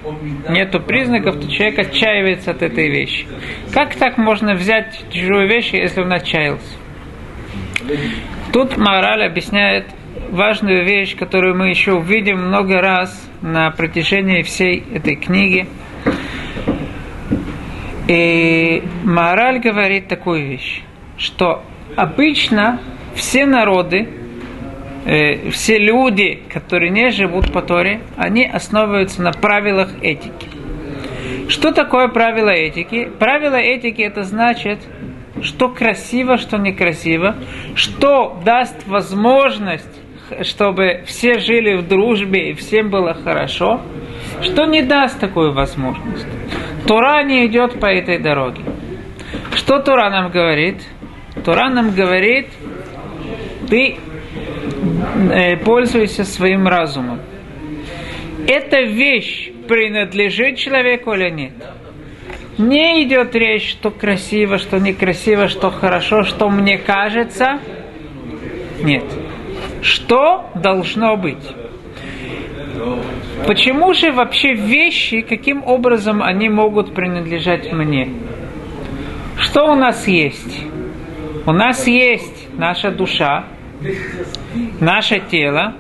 нету 0.50 0.80
признаков, 0.80 1.40
то 1.40 1.50
человек 1.50 1.80
отчаивается 1.80 2.52
от 2.52 2.62
этой 2.62 2.90
вещи. 2.90 3.26
Как 3.74 3.96
так 3.96 4.18
можно 4.18 4.54
взять 4.54 5.04
чужую 5.12 5.48
вещь, 5.48 5.72
если 5.74 6.02
он 6.02 6.12
отчаялся? 6.12 6.78
Тут 8.54 8.78
Мораль 8.78 9.24
объясняет 9.24 9.86
важную 10.30 10.86
вещь, 10.86 11.16
которую 11.16 11.56
мы 11.56 11.70
еще 11.70 11.94
увидим 11.94 12.48
много 12.48 12.82
раз 12.82 13.30
на 13.42 13.72
протяжении 13.72 14.44
всей 14.44 14.84
этой 14.94 15.16
книги. 15.16 15.68
И 18.08 18.84
Мораль 19.04 19.60
говорит 19.60 20.08
такую 20.08 20.46
вещь, 20.46 20.84
что 21.18 21.64
обычно 21.96 22.80
все 23.16 23.46
народы, 23.46 24.10
э, 25.06 25.50
все 25.50 25.78
люди, 25.78 26.42
которые 26.52 26.92
не 26.92 27.10
живут 27.12 27.52
по 27.52 27.62
Торе, 27.62 28.02
они 28.18 28.46
основываются 28.46 29.22
на 29.22 29.32
правилах 29.32 29.90
этики. 30.02 30.48
Что 31.48 31.72
такое 31.72 32.08
правило 32.08 32.50
этики? 32.50 33.10
Правило 33.20 33.56
этики 33.56 34.02
это 34.02 34.24
значит, 34.24 34.80
что 35.42 35.70
красиво, 35.70 36.38
что 36.38 36.58
некрасиво, 36.58 37.36
что 37.76 38.40
даст 38.46 38.88
возможность, 38.88 40.02
чтобы 40.44 41.04
все 41.06 41.40
жили 41.40 41.76
в 41.76 41.88
дружбе 41.88 42.52
и 42.52 42.54
всем 42.54 42.90
было 42.90 43.14
хорошо, 43.14 43.82
что 44.42 44.66
не 44.66 44.82
даст 44.82 45.20
такую 45.20 45.54
возможность. 45.54 46.28
Тура 46.88 47.24
не 47.24 47.46
идет 47.48 47.80
по 47.80 47.88
этой 47.88 48.18
дороге. 48.20 48.62
Что 49.56 49.80
Тура 49.80 50.10
нам 50.10 50.32
говорит? 50.32 50.82
Тура 51.44 51.70
нам 51.70 51.92
говорит, 51.92 52.48
ты 53.70 53.98
пользуйся 55.64 56.24
своим 56.24 56.68
разумом. 56.68 57.20
Эта 58.48 58.82
вещь 58.82 59.52
принадлежит 59.68 60.58
человеку 60.58 61.14
или 61.14 61.30
нет? 61.30 61.54
Не 62.58 63.04
идет 63.04 63.36
речь, 63.36 63.72
что 63.72 63.92
красиво, 63.92 64.58
что 64.58 64.80
некрасиво, 64.80 65.48
что 65.48 65.72
хорошо, 65.72 66.24
что 66.24 66.50
мне 66.50 66.78
кажется. 66.78 67.60
Нет. 68.84 69.06
Что 69.82 70.50
должно 70.56 71.18
быть? 71.18 71.44
Почему 73.48 73.94
же 73.94 74.12
вообще 74.12 74.54
вещи, 74.54 75.22
каким 75.22 75.64
образом 75.64 76.22
они 76.22 76.50
могут 76.50 76.94
принадлежать 76.94 77.72
мне? 77.72 78.10
Что 79.38 79.72
у 79.72 79.76
нас 79.76 80.08
есть? 80.08 80.62
У 81.46 81.52
нас 81.52 81.88
есть 81.88 82.50
наша 82.58 82.92
душа, 82.92 83.46
наше 84.80 85.20
тело 85.20 85.74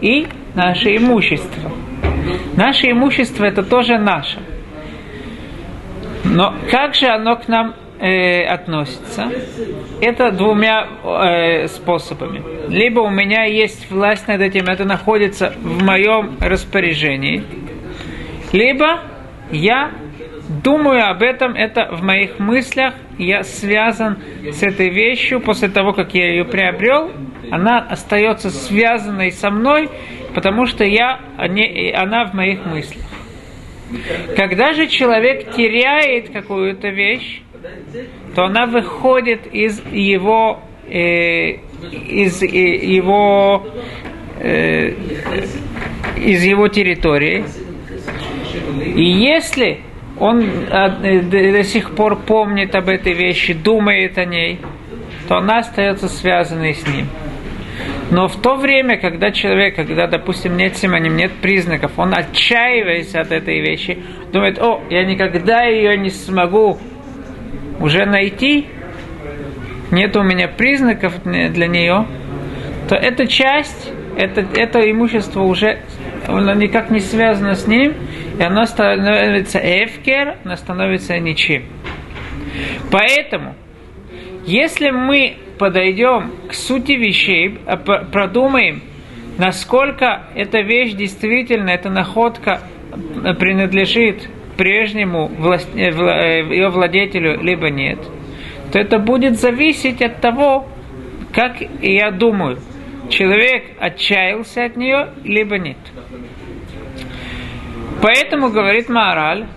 и 0.00 0.26
наше 0.54 0.96
имущество. 0.96 1.70
Наше 2.56 2.90
имущество 2.90 3.44
это 3.44 3.62
тоже 3.62 3.98
наше. 3.98 4.38
Но 6.24 6.54
как 6.70 6.94
же 6.94 7.06
оно 7.06 7.36
к 7.36 7.48
нам 7.48 7.74
э, 8.00 8.44
относится? 8.44 9.30
Это 10.00 10.32
двумя 10.32 10.86
э, 11.04 11.68
способами. 11.68 12.42
Либо 12.68 13.00
у 13.00 13.10
меня 13.10 13.44
есть 13.44 13.90
власть 13.90 14.26
над 14.26 14.40
этим, 14.40 14.64
это 14.64 14.84
находится 14.84 15.52
в 15.56 15.82
моем 15.84 16.36
распоряжении, 16.40 17.44
либо 18.52 19.02
я 19.50 19.92
думаю 20.48 21.08
об 21.08 21.22
этом, 21.22 21.54
это 21.54 21.88
в 21.92 22.02
моих 22.02 22.38
мыслях, 22.38 22.94
я 23.18 23.42
связан 23.42 24.18
с 24.50 24.62
этой 24.62 24.90
вещью, 24.90 25.40
после 25.40 25.68
того, 25.68 25.92
как 25.92 26.14
я 26.14 26.28
ее 26.30 26.44
приобрел, 26.44 27.10
она 27.50 27.78
остается 27.78 28.50
связанной 28.50 29.32
со 29.32 29.50
мной, 29.50 29.88
потому 30.34 30.66
что 30.66 30.84
я, 30.84 31.20
она 31.36 32.26
в 32.26 32.34
моих 32.34 32.64
мыслях. 32.66 33.04
Когда 34.36 34.72
же 34.72 34.88
человек 34.88 35.52
теряет 35.52 36.30
какую-то 36.30 36.88
вещь, 36.88 37.42
то 38.34 38.44
она 38.44 38.66
выходит 38.66 39.46
из 39.52 39.82
его, 39.90 40.60
э, 40.88 41.58
из 42.08 42.42
э, 42.42 42.46
его, 42.46 43.66
э, 44.40 44.92
из 46.16 46.44
его 46.44 46.68
территории. 46.68 47.44
И 48.84 49.04
если 49.04 49.80
он 50.18 50.42
э, 50.42 51.20
до, 51.22 51.52
до 51.52 51.62
сих 51.62 51.94
пор 51.94 52.16
помнит 52.16 52.74
об 52.74 52.88
этой 52.88 53.12
вещи, 53.12 53.52
думает 53.52 54.18
о 54.18 54.24
ней, 54.24 54.60
то 55.28 55.36
она 55.36 55.58
остается 55.58 56.08
связанной 56.08 56.74
с 56.74 56.86
ним. 56.86 57.06
Но 58.10 58.28
в 58.28 58.36
то 58.36 58.54
время, 58.54 58.96
когда 58.98 59.32
человек, 59.32 59.76
когда, 59.76 60.06
допустим, 60.06 60.56
нет 60.56 60.76
симоним, 60.76 61.16
нет 61.16 61.32
признаков, 61.42 61.92
он 61.96 62.14
отчаивается 62.14 63.20
от 63.20 63.32
этой 63.32 63.60
вещи, 63.60 63.98
думает, 64.32 64.58
о, 64.58 64.82
я 64.88 65.04
никогда 65.04 65.64
ее 65.64 65.96
не 65.98 66.10
смогу 66.10 66.78
уже 67.80 68.06
найти, 68.06 68.66
нет 69.90 70.16
у 70.16 70.22
меня 70.22 70.48
признаков 70.48 71.14
для 71.24 71.66
нее, 71.66 72.06
то 72.88 72.94
эта 72.94 73.26
часть, 73.26 73.92
это, 74.16 74.46
это 74.54 74.90
имущество 74.90 75.42
уже 75.42 75.80
оно 76.26 76.54
никак 76.54 76.90
не 76.90 77.00
связано 77.00 77.54
с 77.54 77.66
ним, 77.66 77.94
и 78.38 78.42
оно 78.42 78.66
становится 78.66 79.58
эфкер, 79.58 80.36
оно 80.44 80.56
становится 80.56 81.18
ничем. 81.18 81.64
Поэтому, 82.90 83.54
если 84.44 84.90
мы 84.90 85.36
подойдем 85.58 86.32
к 86.48 86.54
сути 86.54 86.92
вещей, 86.92 87.58
а 87.66 87.76
продумаем, 87.76 88.82
насколько 89.38 90.24
эта 90.34 90.60
вещь 90.60 90.92
действительно, 90.92 91.70
эта 91.70 91.90
находка 91.90 92.60
принадлежит 93.38 94.28
прежнему 94.56 95.28
власть, 95.28 95.68
э, 95.74 95.90
э, 95.90 96.54
ее 96.54 96.68
владетелю, 96.68 97.40
либо 97.42 97.70
нет, 97.70 97.98
то 98.72 98.78
это 98.78 98.98
будет 98.98 99.38
зависеть 99.38 100.02
от 100.02 100.20
того, 100.20 100.66
как 101.32 101.56
я 101.82 102.10
думаю, 102.10 102.58
человек 103.10 103.64
отчаялся 103.78 104.64
от 104.64 104.76
нее, 104.76 105.08
либо 105.24 105.58
нет. 105.58 105.76
Поэтому, 108.06 108.50
говорит 108.50 108.88
Маораль, 108.88 109.48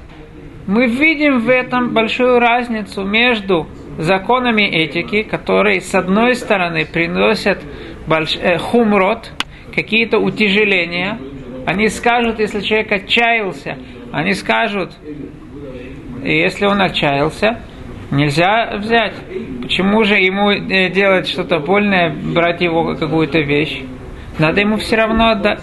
мы 0.65 0.88
видим 0.88 1.38
в 1.38 1.49
этом 1.49 1.93
большую 1.93 2.39
разницу 2.39 3.03
между 3.03 3.67
законами 3.99 4.63
этики, 4.63 5.21
которые, 5.21 5.81
с 5.81 5.93
одной 5.93 6.33
стороны, 6.33 6.83
приносят 6.83 7.62
больш... 8.07 8.35
э, 8.41 8.57
хумрот, 8.57 9.31
какие-то 9.71 10.17
утяжеления. 10.17 11.19
Они 11.67 11.89
скажут, 11.89 12.39
если 12.39 12.62
человек 12.62 12.91
отчаялся, 12.91 13.77
они 14.12 14.33
скажут, 14.33 14.97
если 16.23 16.65
он 16.65 16.81
отчаялся, 16.81 17.59
нельзя 18.09 18.77
взять. 18.77 19.13
Почему 19.62 20.03
же 20.03 20.15
ему 20.15 20.49
э, 20.49 20.89
делать 20.89 21.27
что-то 21.27 21.59
больное, 21.59 22.09
брать 22.33 22.62
его 22.62 22.95
какую-то 22.95 23.41
вещь? 23.41 23.83
Надо 24.39 24.62
ему 24.62 24.77
все 24.77 24.95
равно 24.95 25.29
отдать. 25.29 25.62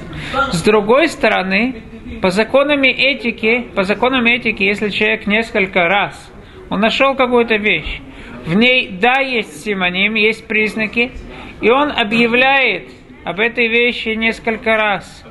С 0.52 0.62
другой 0.62 1.08
стороны, 1.08 1.82
по 2.20 2.30
законам 2.30 2.82
этики, 2.82 3.66
по 3.74 3.82
законам 3.82 4.24
этики, 4.24 4.62
если 4.62 4.88
человек 4.90 5.26
несколько 5.26 5.88
раз, 5.88 6.32
он 6.70 6.80
нашел 6.80 7.14
какую-то 7.14 7.56
вещь, 7.56 8.00
в 8.44 8.54
ней, 8.54 8.90
да, 9.00 9.20
есть 9.20 9.64
симоним, 9.64 10.14
есть 10.14 10.46
признаки, 10.46 11.12
и 11.60 11.70
он 11.70 11.90
объявляет 11.90 12.90
об 13.24 13.40
этой 13.40 13.68
вещи 13.68 14.10
несколько 14.10 14.76
раз, 14.76 15.24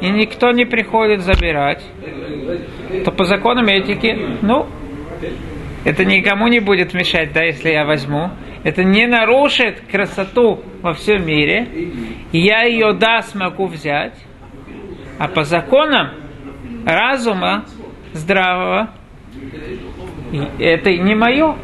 и 0.00 0.08
никто 0.08 0.50
не 0.50 0.64
приходит 0.64 1.20
забирать, 1.20 1.82
то 3.04 3.12
по 3.12 3.24
законам 3.24 3.66
этики, 3.66 4.18
ну, 4.42 4.66
это 5.84 6.04
никому 6.04 6.48
не 6.48 6.58
будет 6.58 6.94
мешать, 6.94 7.32
да, 7.32 7.44
если 7.44 7.70
я 7.70 7.84
возьму. 7.84 8.30
Это 8.64 8.82
не 8.82 9.06
нарушит 9.06 9.82
красоту 9.88 10.60
во 10.82 10.92
всем 10.94 11.24
мире. 11.24 11.68
Я 12.32 12.64
ее, 12.64 12.92
да, 12.92 13.22
смогу 13.22 13.66
взять. 13.66 14.14
А 15.20 15.28
по 15.28 15.44
законам 15.44 16.25
разума 16.86 17.66
здравого, 18.12 18.90
это 20.58 20.92
не 20.92 21.14
мое. 21.14 21.56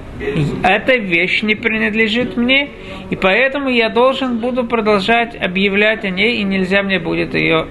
Эта 0.63 0.97
вещь 0.97 1.43
не 1.43 1.55
принадлежит 1.55 2.37
мне, 2.37 2.71
и 3.11 3.17
поэтому 3.17 3.71
я 3.71 3.89
должен 3.89 4.39
буду 4.39 4.65
продолжать 4.65 5.35
объявлять 5.35 6.05
о 6.05 6.11
ней, 6.11 6.37
и 6.37 6.45
нельзя 6.45 6.83
мне 6.83 7.01
будет 7.01 7.35
ее, 7.35 7.67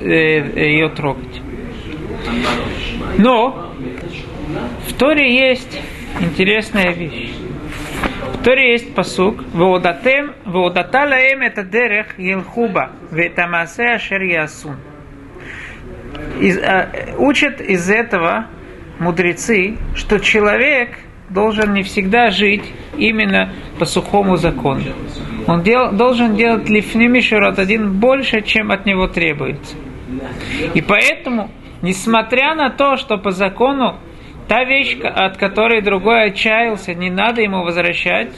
э, 0.00 0.68
ее 0.70 0.88
трогать. 0.88 1.42
Но 3.18 3.72
в 4.88 4.92
Торе 4.94 5.32
есть 5.32 5.80
интересная 6.20 6.92
вещь. 6.92 7.30
В 8.34 8.44
Торе 8.44 8.72
есть 8.72 8.94
посук 8.94 9.44
«Ваудатем, 9.52 10.32
ваудаталаем 10.44 11.42
это 11.42 11.62
дерех 11.62 12.18
елхуба, 12.18 12.90
ветамасе 13.12 13.94
ашер 13.94 14.22
ясун». 14.22 14.76
Из, 16.40 16.58
а, 16.58 16.90
учат 17.18 17.60
из 17.60 17.90
этого 17.90 18.46
мудрецы, 18.98 19.76
что 19.94 20.18
человек 20.18 20.98
должен 21.30 21.72
не 21.72 21.82
всегда 21.82 22.30
жить 22.30 22.64
именно 22.96 23.52
по 23.78 23.84
сухому 23.84 24.36
закону. 24.36 24.82
Он 25.46 25.62
дел, 25.62 25.92
должен 25.92 26.36
делать 26.36 26.68
лифнимишерот 26.68 27.58
один 27.58 27.98
больше, 27.98 28.42
чем 28.42 28.70
от 28.70 28.86
него 28.86 29.08
требуется. 29.08 29.76
И 30.74 30.80
поэтому, 30.80 31.50
несмотря 31.80 32.54
на 32.54 32.70
то, 32.70 32.96
что 32.96 33.16
по 33.16 33.30
закону 33.30 33.98
та 34.46 34.64
вещь, 34.64 34.98
от 35.02 35.36
которой 35.38 35.82
другой 35.82 36.26
отчаялся, 36.26 36.94
не 36.94 37.10
надо 37.10 37.40
ему 37.40 37.62
возвращать, 37.62 38.30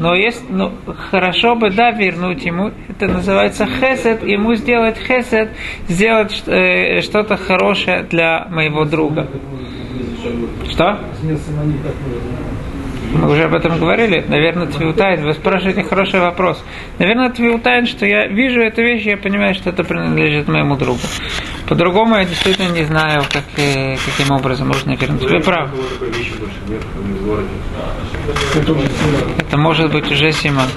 но 0.00 0.14
есть, 0.14 0.42
ну, 0.48 0.72
хорошо 1.10 1.54
бы, 1.54 1.70
да, 1.70 1.90
вернуть 1.90 2.44
ему, 2.44 2.72
это 2.88 3.06
называется 3.06 3.66
хесед, 3.66 4.24
ему 4.24 4.54
сделать 4.54 4.96
хесед, 4.96 5.50
сделать 5.88 6.42
э, 6.46 7.02
что-то 7.02 7.36
хорошее 7.36 8.02
для 8.04 8.46
моего 8.50 8.86
друга. 8.86 9.28
Что? 10.70 10.98
Мы 13.12 13.28
уже 13.28 13.44
об 13.44 13.54
этом 13.54 13.78
говорили. 13.78 14.24
Наверное, 14.28 14.66
Твиутайн. 14.66 15.24
Вы 15.24 15.32
спрашиваете 15.34 15.82
хороший 15.82 16.20
вопрос. 16.20 16.62
Наверное, 16.98 17.30
Твиутайн, 17.30 17.86
что 17.86 18.06
я 18.06 18.28
вижу 18.28 18.60
эту 18.60 18.82
вещь, 18.82 19.02
я 19.02 19.16
понимаю, 19.16 19.54
что 19.54 19.70
это 19.70 19.82
принадлежит 19.82 20.46
моему 20.46 20.76
другу. 20.76 21.00
По-другому 21.68 22.16
я 22.16 22.24
действительно 22.24 22.68
не 22.72 22.84
знаю, 22.84 23.22
как, 23.28 23.44
э, 23.56 23.96
каким 23.96 24.34
образом 24.34 24.68
можно 24.68 24.92
вернуть. 24.92 25.22
Вы 25.22 25.40
правы. 25.40 25.70
Это 29.38 29.58
может 29.58 29.92
быть 29.92 30.10
уже 30.10 30.30
Симон. 30.30 30.68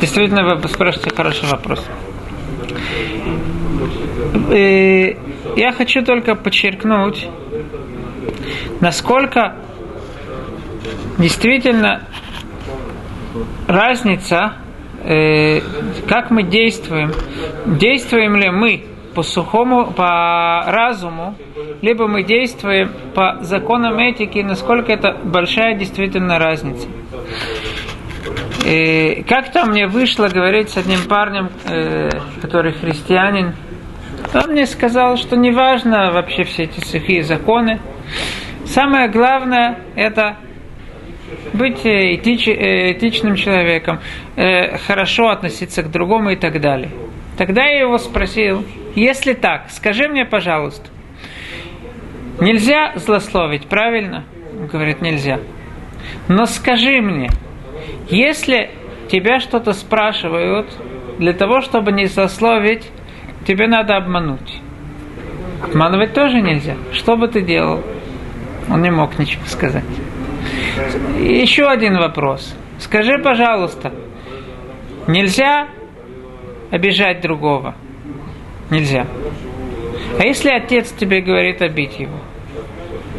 Действительно, 0.00 0.54
вы 0.54 0.68
спрашиваете 0.68 1.14
хороший 1.14 1.48
вопрос. 1.48 1.84
И 4.50 4.54
э, 4.54 5.16
я 5.56 5.72
хочу 5.72 6.04
только 6.04 6.34
подчеркнуть, 6.36 7.28
насколько 8.80 9.56
действительно 11.18 12.02
разница, 13.66 14.54
э, 15.04 15.60
как 16.08 16.30
мы 16.30 16.42
действуем. 16.42 17.12
Действуем 17.66 18.36
ли 18.36 18.50
мы 18.50 18.84
по 19.14 19.22
сухому, 19.22 19.92
по 19.92 20.64
разуму, 20.66 21.34
либо 21.82 22.06
мы 22.06 22.22
действуем 22.22 22.92
по 23.14 23.38
законам 23.42 23.98
этики, 23.98 24.38
насколько 24.38 24.92
это 24.92 25.16
большая 25.22 25.76
действительно 25.76 26.38
разница. 26.38 26.88
И 28.64 29.24
как-то 29.28 29.66
мне 29.66 29.86
вышло 29.86 30.28
говорить 30.28 30.70
с 30.70 30.76
одним 30.76 31.00
парнем, 31.08 31.50
э, 31.68 32.10
который 32.40 32.72
христианин, 32.72 33.54
он 34.34 34.52
мне 34.52 34.66
сказал, 34.66 35.16
что 35.16 35.36
не 35.36 35.50
важно 35.50 36.12
вообще 36.12 36.44
все 36.44 36.64
эти 36.64 36.80
сухие 36.84 37.22
законы. 37.22 37.80
Самое 38.64 39.08
главное 39.08 39.80
это 39.96 40.36
быть 41.52 41.84
э, 41.84 42.14
этич, 42.14 42.48
э, 42.48 42.92
этичным 42.92 43.36
человеком, 43.36 44.00
э, 44.36 44.78
хорошо 44.78 45.28
относиться 45.28 45.82
к 45.82 45.90
другому 45.90 46.30
и 46.30 46.36
так 46.36 46.60
далее. 46.60 46.90
Тогда 47.36 47.64
я 47.64 47.80
его 47.80 47.98
спросил, 47.98 48.64
если 48.94 49.32
так, 49.32 49.70
скажи 49.70 50.08
мне, 50.08 50.24
пожалуйста, 50.24 50.88
нельзя 52.40 52.92
злословить, 52.96 53.66
правильно? 53.66 54.24
Он 54.58 54.66
говорит, 54.66 55.00
нельзя. 55.00 55.40
Но 56.28 56.46
скажи 56.46 57.00
мне, 57.00 57.30
если 58.08 58.70
тебя 59.08 59.40
что-то 59.40 59.72
спрашивают, 59.72 60.66
для 61.18 61.32
того, 61.32 61.60
чтобы 61.60 61.92
не 61.92 62.06
злословить, 62.06 62.90
тебе 63.46 63.66
надо 63.66 63.96
обмануть. 63.96 64.60
Обманывать 65.62 66.14
тоже 66.14 66.40
нельзя. 66.40 66.76
Что 66.92 67.16
бы 67.16 67.28
ты 67.28 67.42
делал? 67.42 67.82
Он 68.68 68.82
не 68.82 68.90
мог 68.90 69.18
ничего 69.18 69.44
сказать. 69.46 69.84
Еще 71.18 71.64
один 71.64 71.96
вопрос. 71.96 72.54
Скажи, 72.78 73.18
пожалуйста, 73.18 73.92
нельзя 75.06 75.68
обижать 76.70 77.20
другого? 77.20 77.74
Нельзя. 78.70 79.06
А 80.18 80.24
если 80.24 80.50
отец 80.50 80.92
тебе 80.92 81.20
говорит 81.20 81.62
обить 81.62 81.98
его? 81.98 82.18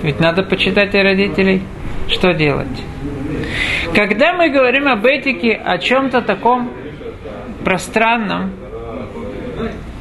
Ведь 0.02 0.20
надо 0.20 0.44
почитать 0.44 0.94
о 0.96 1.04
родителей. 1.04 1.62
Что 2.10 2.34
делать? 2.34 2.68
Когда 3.96 4.34
мы 4.34 4.50
говорим 4.50 4.88
об 4.88 5.06
этике, 5.06 5.54
о 5.54 5.78
чем-то 5.78 6.22
таком 6.22 6.72
пространном, 7.64 8.52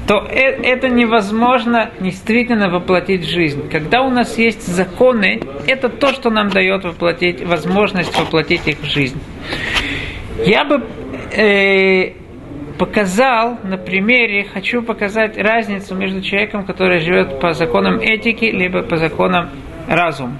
то 0.06 0.26
э, 0.28 0.62
это 0.62 0.88
невозможно 0.88 1.90
действительно 2.00 2.68
воплотить 2.68 3.24
жизнь. 3.24 3.68
Когда 3.70 4.02
у 4.02 4.10
нас 4.10 4.36
есть 4.38 4.66
законы, 4.66 5.40
это 5.66 5.88
то, 5.88 6.08
что 6.08 6.30
нам 6.30 6.48
дает 6.48 6.84
воплотить, 6.84 7.44
возможность 7.44 8.18
воплотить 8.18 8.66
их 8.66 8.78
в 8.80 8.86
жизнь. 8.86 9.20
Я 10.44 10.64
бы 10.64 10.84
э, 11.36 12.12
показал 12.78 13.58
на 13.62 13.76
примере, 13.78 14.44
хочу 14.44 14.82
показать 14.82 15.38
разницу 15.38 15.94
между 15.94 16.20
человеком, 16.20 16.64
который 16.64 16.98
живет 17.00 17.38
по 17.38 17.52
законам 17.52 18.00
этики, 18.00 18.46
либо 18.46 18.82
по 18.82 18.96
законам 18.96 19.50
разума. 19.86 20.38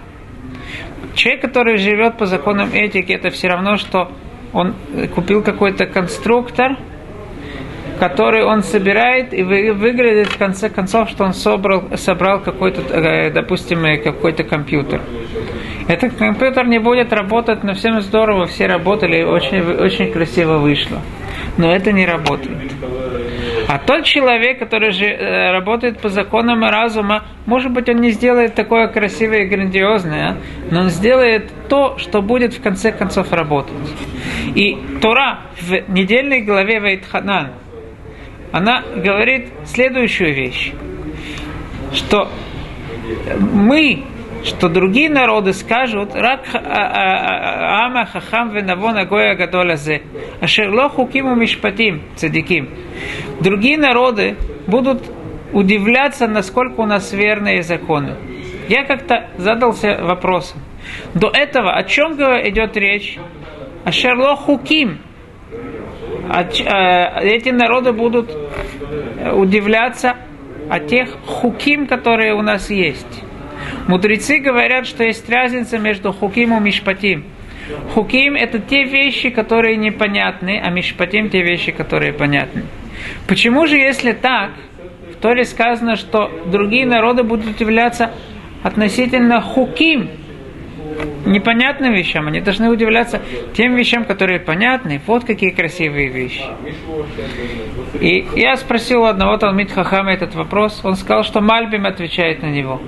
Человек, 1.14 1.42
который 1.42 1.76
живет 1.76 2.16
по 2.16 2.26
законам 2.26 2.70
этики, 2.72 3.12
это 3.12 3.30
все 3.30 3.48
равно, 3.48 3.76
что 3.76 4.10
он 4.52 4.74
купил 5.14 5.42
какой-то 5.42 5.86
конструктор, 5.86 6.76
который 8.02 8.42
он 8.42 8.64
собирает, 8.64 9.32
и 9.32 9.44
выглядит 9.44 10.26
в 10.26 10.36
конце 10.36 10.68
концов, 10.68 11.08
что 11.08 11.22
он 11.22 11.34
собрал, 11.34 11.84
собрал 11.94 12.40
какой-то, 12.40 12.80
э, 12.80 13.30
допустим, 13.30 13.84
э, 13.84 13.98
какой-то 13.98 14.42
компьютер. 14.42 15.00
Этот 15.86 16.16
компьютер 16.16 16.66
не 16.66 16.80
будет 16.80 17.12
работать, 17.12 17.62
но 17.62 17.74
всем 17.74 18.00
здорово, 18.00 18.46
все 18.46 18.66
работали, 18.66 19.22
очень, 19.22 19.62
очень 19.62 20.10
красиво 20.10 20.58
вышло. 20.58 20.98
Но 21.58 21.72
это 21.72 21.92
не 21.92 22.04
работает. 22.04 22.72
А 23.68 23.78
тот 23.78 24.02
человек, 24.02 24.58
который 24.58 24.90
же 24.90 25.04
э, 25.04 25.52
работает 25.52 26.00
по 26.00 26.08
законам 26.08 26.64
разума, 26.64 27.22
может 27.46 27.70
быть, 27.70 27.88
он 27.88 28.00
не 28.00 28.10
сделает 28.10 28.56
такое 28.56 28.88
красивое 28.88 29.44
и 29.44 29.46
грандиозное, 29.46 30.38
но 30.72 30.80
он 30.80 30.88
сделает 30.88 31.52
то, 31.68 31.98
что 31.98 32.20
будет 32.20 32.52
в 32.52 32.60
конце 32.60 32.90
концов 32.90 33.32
работать. 33.32 33.76
И 34.56 34.76
Тора 35.00 35.38
в 35.60 35.88
недельной 35.88 36.40
главе 36.40 36.80
Вайтханан, 36.80 37.61
она 38.52 38.82
говорит 38.96 39.48
следующую 39.64 40.34
вещь, 40.34 40.72
что 41.92 42.30
мы 43.38 44.04
что 44.44 44.68
другие 44.68 45.08
народы 45.08 45.52
скажут, 45.52 46.14
рак 46.14 46.40
а, 46.52 46.58
а, 46.58 47.82
а, 47.82 47.86
ама 47.86 48.06
хахам 48.06 48.50
венавон 48.50 48.96
агоя 48.98 49.36
гадолазе, 49.36 50.02
ашерло 50.40 50.88
хукиму 50.88 51.36
мишпатим, 51.36 52.02
цадиким. 52.16 52.68
Другие 53.40 53.78
народы 53.78 54.36
будут 54.66 55.02
удивляться, 55.52 56.26
насколько 56.26 56.80
у 56.80 56.86
нас 56.86 57.12
верные 57.12 57.62
законы. 57.62 58.16
Я 58.68 58.84
как-то 58.84 59.28
задался 59.36 59.98
вопросом. 60.02 60.60
До 61.14 61.28
этого 61.28 61.72
о 61.74 61.84
чем 61.84 62.14
идет 62.14 62.76
речь? 62.76 63.18
О 63.84 63.92
Шерло 63.92 64.36
Хуким. 64.36 64.98
Эти 66.28 67.50
народы 67.50 67.92
будут 67.92 68.30
удивляться 69.34 70.16
о 70.70 70.78
тех 70.80 71.10
хуким, 71.26 71.86
которые 71.86 72.34
у 72.34 72.42
нас 72.42 72.70
есть. 72.70 73.24
Мудрецы 73.88 74.38
говорят, 74.38 74.86
что 74.86 75.04
есть 75.04 75.28
разница 75.28 75.78
между 75.78 76.12
хуким 76.12 76.56
и 76.56 76.60
мишпатим. 76.60 77.24
Хуким– 77.94 78.34
это 78.36 78.58
те 78.58 78.84
вещи, 78.84 79.30
которые 79.30 79.76
непонятны, 79.76 80.60
а 80.62 80.70
мишпатим– 80.70 81.30
те 81.30 81.42
вещи, 81.42 81.72
которые 81.72 82.12
понятны. 82.12 82.64
Почему 83.26 83.66
же, 83.66 83.76
если 83.76 84.12
так, 84.12 84.50
в 85.12 85.16
Торе 85.16 85.44
сказано, 85.44 85.96
что 85.96 86.30
другие 86.46 86.86
народы 86.86 87.22
будут 87.22 87.46
удивляться 87.46 88.10
относительно 88.62 89.40
хуким, 89.40 90.08
непонятным 91.24 91.92
вещам, 91.92 92.26
они 92.26 92.40
должны 92.40 92.68
удивляться 92.70 93.20
тем 93.54 93.74
вещам, 93.74 94.04
которые 94.04 94.40
понятны. 94.40 95.00
Вот 95.06 95.24
какие 95.24 95.50
красивые 95.50 96.08
вещи. 96.08 96.44
И 98.00 98.26
я 98.36 98.56
спросил 98.56 99.02
у 99.02 99.06
одного 99.06 99.36
Талмит 99.36 99.70
Хахама 99.70 100.12
этот 100.12 100.34
вопрос, 100.34 100.80
он 100.84 100.96
сказал, 100.96 101.24
что 101.24 101.40
Мальбим 101.40 101.86
отвечает 101.86 102.42
на 102.42 102.46
него. 102.46 102.80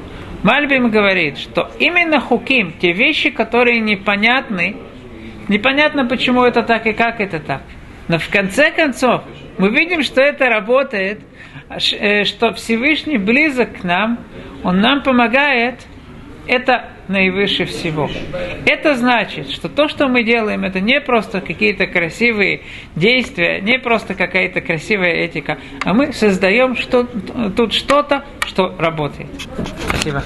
Мальбим 0.42 0.90
говорит, 0.90 1.38
что 1.38 1.70
именно 1.79 2.20
хуким, 2.20 2.75
те 2.79 2.92
вещи, 2.92 3.31
которые 3.31 3.81
непонятны, 3.81 4.77
непонятно, 5.49 6.05
почему 6.07 6.42
это 6.44 6.62
так 6.62 6.87
и 6.87 6.92
как 6.92 7.20
это 7.20 7.40
так. 7.40 7.62
Но 8.09 8.18
в 8.18 8.29
конце 8.29 8.70
концов, 8.70 9.23
мы 9.57 9.70
видим, 9.70 10.03
что 10.03 10.20
это 10.20 10.51
работает, 10.51 11.20
э, 11.70 12.25
что 12.25 12.53
Всевышний 12.53 13.16
близок 13.16 13.81
к 13.81 13.85
нам, 13.85 14.18
Он 14.62 14.81
нам 14.81 15.03
помогает, 15.03 15.87
это 16.47 16.90
наивыше 17.09 17.64
всего. 17.64 18.11
Это 18.67 18.95
значит, 18.95 19.51
что 19.51 19.69
то, 19.69 19.88
что 19.88 20.09
мы 20.09 20.25
делаем, 20.25 20.64
это 20.64 20.81
не 20.81 21.01
просто 21.01 21.40
какие-то 21.40 21.87
красивые 21.87 22.62
действия, 22.97 23.61
не 23.61 23.79
просто 23.79 24.14
какая-то 24.14 24.61
красивая 24.61 25.12
этика, 25.12 25.59
а 25.85 25.95
мы 25.95 26.12
создаем 26.12 26.77
что, 26.77 27.05
тут 27.57 27.73
что-то, 27.73 28.25
что 28.47 28.75
работает. 28.79 29.29
Спасибо. 29.88 30.23